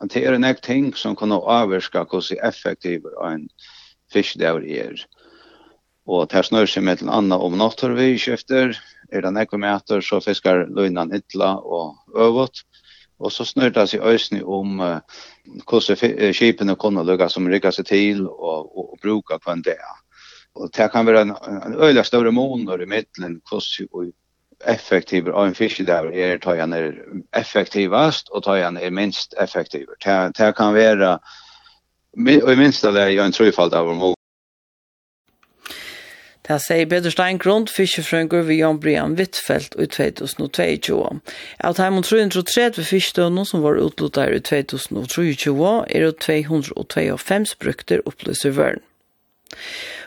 at 0.00 0.14
det 0.14 0.24
er 0.24 0.36
en 0.36 0.46
ek 0.46 0.62
ting 0.62 0.92
som 0.96 1.16
kan 1.18 1.34
avvirka 1.34 2.04
hvordan 2.06 2.42
effektiv 2.46 3.06
en 3.24 3.48
fiskdøver 4.12 4.66
er. 4.82 5.00
Og 6.08 6.28
det 6.32 6.44
snør 6.46 6.68
seg 6.70 6.86
med 6.86 7.00
til 7.00 7.10
anna 7.12 7.36
om 7.36 7.58
nattorvi 7.58 8.14
skifter, 8.20 8.72
er 9.12 9.24
det 9.24 9.32
nekve 9.34 9.60
meter 9.60 10.00
så 10.04 10.20
fiskar 10.24 10.66
løgnan 10.72 11.12
ytla 11.16 11.56
og 11.60 11.98
øvått. 12.16 12.64
Og 13.18 13.32
så 13.34 13.44
snør 13.44 13.74
det 13.74 13.88
seg 13.90 14.04
øysni 14.06 14.40
om 14.46 14.78
uh, 14.80 15.00
hvordan 15.66 16.32
skipene 16.36 16.76
kunne 16.78 17.02
lukka 17.04 17.26
som 17.28 17.48
rikka 17.50 17.72
seg 17.74 17.88
til 17.90 18.22
og, 18.28 18.70
og, 18.70 18.92
og 18.94 19.00
bruka 19.02 19.40
på 19.42 19.52
en 19.52 19.64
dag. 19.66 19.82
Og 20.54 20.70
det 20.74 20.88
kan 20.92 21.06
være 21.06 21.26
en, 21.26 21.34
en 21.66 21.76
øyla 21.82 22.04
større 22.06 22.32
måneder 22.32 22.82
i 22.82 22.88
middelen 22.88 23.40
hvordan 23.50 24.12
effektivt 24.66 25.28
og 25.28 25.46
en 25.46 25.54
fiskedaver 25.54 26.10
er 26.10 26.38
tar 26.42 26.58
han 26.58 26.72
er 26.72 26.92
effektivast 27.36 28.30
og 28.32 28.44
tar 28.44 28.62
han 28.62 28.76
er 28.76 28.90
minst 28.90 29.34
effektiv. 29.40 29.86
Det 30.04 30.54
kan 30.56 30.74
være 30.74 31.18
og 32.18 32.52
i 32.52 32.56
minst 32.56 32.82
det 32.82 33.02
er 33.02 33.24
en 33.24 33.32
trøyfald 33.32 33.74
av 33.74 33.88
om 33.88 34.14
Det 36.48 36.56
sier 36.64 36.86
Peter 36.88 37.12
Steingrund, 37.12 37.68
fiskefrøngur 37.68 38.46
ved 38.48 38.56
Jan 38.56 38.78
Brian 38.80 39.16
Wittfeldt 39.18 39.74
i 39.76 39.84
2022. 39.84 40.96
Av 41.60 41.74
Taimon 41.76 42.02
330 42.02 42.88
fiskdøvnene 42.88 43.44
som 43.44 43.60
var 43.60 43.76
utluttet 43.76 44.32
i 44.32 44.40
2023 44.40 45.74
er 45.92 46.06
det 46.06 46.14
252 46.24 47.52
brukter 47.60 48.00
opplyser 48.08 48.56
vøren. 48.56 48.87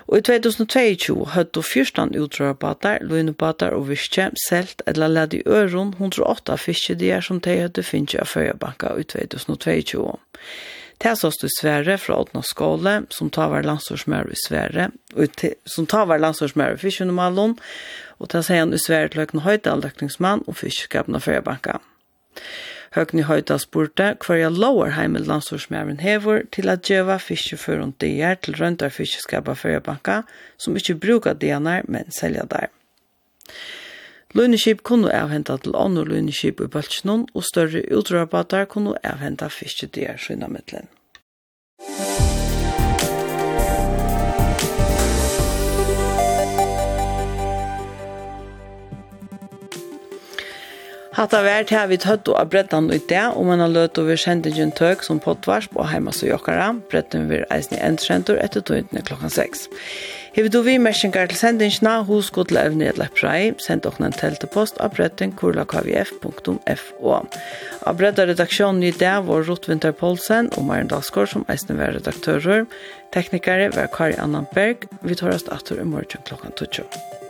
Og 0.08 0.18
i 0.18 0.24
2022 0.28 1.16
høttu 1.36 1.62
14 1.62 2.16
utdragbåtar, 2.20 3.04
løgnebåtar 3.08 3.76
og 3.78 3.88
viske, 3.92 4.30
selt 4.48 4.84
eller 4.90 5.12
ledd 5.12 5.38
i 5.38 5.44
øron 5.46 5.94
108 5.98 6.58
fiskedier 6.60 7.24
som 7.24 7.40
de 7.40 7.62
høttu 7.62 7.84
finnje 7.86 8.22
av 8.22 8.30
Førjabanka 8.32 8.96
i 9.00 9.08
2022. 9.08 10.06
Det 11.02 11.16
ståst 11.18 11.44
i 11.44 11.50
Sverre 11.50 11.96
fra 11.98 12.20
Åtna 12.22 12.44
Skåle, 12.46 12.96
som 13.10 13.30
tar 13.34 13.50
var 13.50 13.66
landstorsmær 13.66 14.30
i 14.30 14.38
Sverre, 14.38 14.92
og 15.16 15.46
som 15.66 15.88
tar 15.90 16.06
var 16.12 16.22
landstorsmær 16.22 16.76
i 16.76 16.82
Fiskjønumallon, 16.82 17.56
og 18.22 18.30
det 18.30 18.44
sier 18.46 18.62
han 18.62 18.76
i 18.76 18.82
Sverre 18.82 19.10
til 19.10 19.24
Høyden 19.24 19.42
Høydal, 19.48 19.82
løkningsmann 19.82 20.44
og 20.46 20.60
Fiskjøkabna 20.60 21.24
Førjabanka. 21.24 21.80
Og 21.82 22.44
Høgni 22.92 23.24
Høyda 23.24 23.56
spurte 23.62 24.10
hver 24.20 24.36
jeg 24.42 24.52
lover 24.52 24.92
hjemme 24.92 25.22
landstorsmæren 25.24 26.02
hever 26.04 26.42
til 26.52 26.68
at 26.74 26.84
djeva 26.84 27.16
fiskeføren 27.24 27.94
dier 28.04 28.36
til 28.44 28.58
røntar 28.60 28.92
fiskeskapa 28.92 29.56
førjebanka, 29.56 30.22
som 30.60 30.76
ikke 30.76 30.98
bruker 31.00 31.38
dierne, 31.40 31.82
men 31.88 32.12
selja 32.12 32.44
der. 32.52 32.68
Lønneskip 34.36 34.84
kunne 34.84 35.12
avhenta 35.16 35.56
til 35.58 35.76
andre 35.76 36.04
lønneskip 36.08 36.60
i 36.60 36.68
Bøltsjønån, 36.72 37.28
og 37.34 37.48
større 37.48 37.84
utrørbater 37.96 38.68
kunne 38.68 39.00
avhenta 39.04 39.48
fiskedier 39.48 40.20
sønne 40.20 40.52
mittelen. 40.52 40.92
Hatta 51.22 51.44
vært 51.46 51.70
her 51.70 51.84
vi 51.86 52.00
tøtt 52.02 52.32
og 52.34 52.48
brettan 52.50 52.88
ut 52.90 53.04
det, 53.06 53.22
og 53.38 53.46
man 53.46 53.60
har 53.62 53.70
løtt 53.70 54.00
over 54.02 54.18
kjentingen 54.18 54.72
tøk 54.74 55.04
som 55.06 55.20
pottvarsp 55.22 55.76
og 55.78 55.92
heima 55.92 56.10
så 56.18 56.26
jokkara. 56.26 56.72
Bretten 56.90 57.28
vil 57.30 57.44
eisen 57.54 57.78
i 57.78 57.82
endkjentur 57.86 58.40
etter 58.42 58.66
tøyntene 58.66 59.04
klokkan 59.06 59.30
6. 59.30 59.68
Hevi 60.34 60.50
du 60.50 60.58
vi 60.66 60.80
mersingar 60.82 61.30
til 61.30 61.38
sendingsna, 61.38 62.00
hos 62.10 62.34
god 62.34 62.50
til 62.50 62.58
evne 62.64 62.90
et 62.90 63.62
send 63.62 63.86
okna 63.86 64.10
en 64.10 64.18
teltepost 64.18 64.82
av 64.82 64.98
bretten 64.98 65.38
kurlakvf.fo. 65.38 67.16
Av 67.86 68.02
bretta 68.02 68.26
redaksjonen 68.26 68.82
i 68.82 68.92
det 68.92 69.16
var 69.30 69.46
Rotvinter 69.46 69.94
Poulsen 69.94 70.50
og 70.58 70.66
Maren 70.66 70.90
Dalsgaard 70.90 71.30
som 71.30 71.46
eisen 71.48 71.78
var 71.78 71.94
redaktører. 71.94 72.66
Teknikere 73.14 73.70
var 73.78 73.94
Kari 73.94 74.18
Annanberg. 74.18 74.90
Vi 75.06 75.22
tar 75.22 75.36
oss 75.38 75.46
atur 75.54 75.86
i 75.86 75.86
morgen 75.86 76.26
klokkan 76.26 76.58
12. 76.58 77.21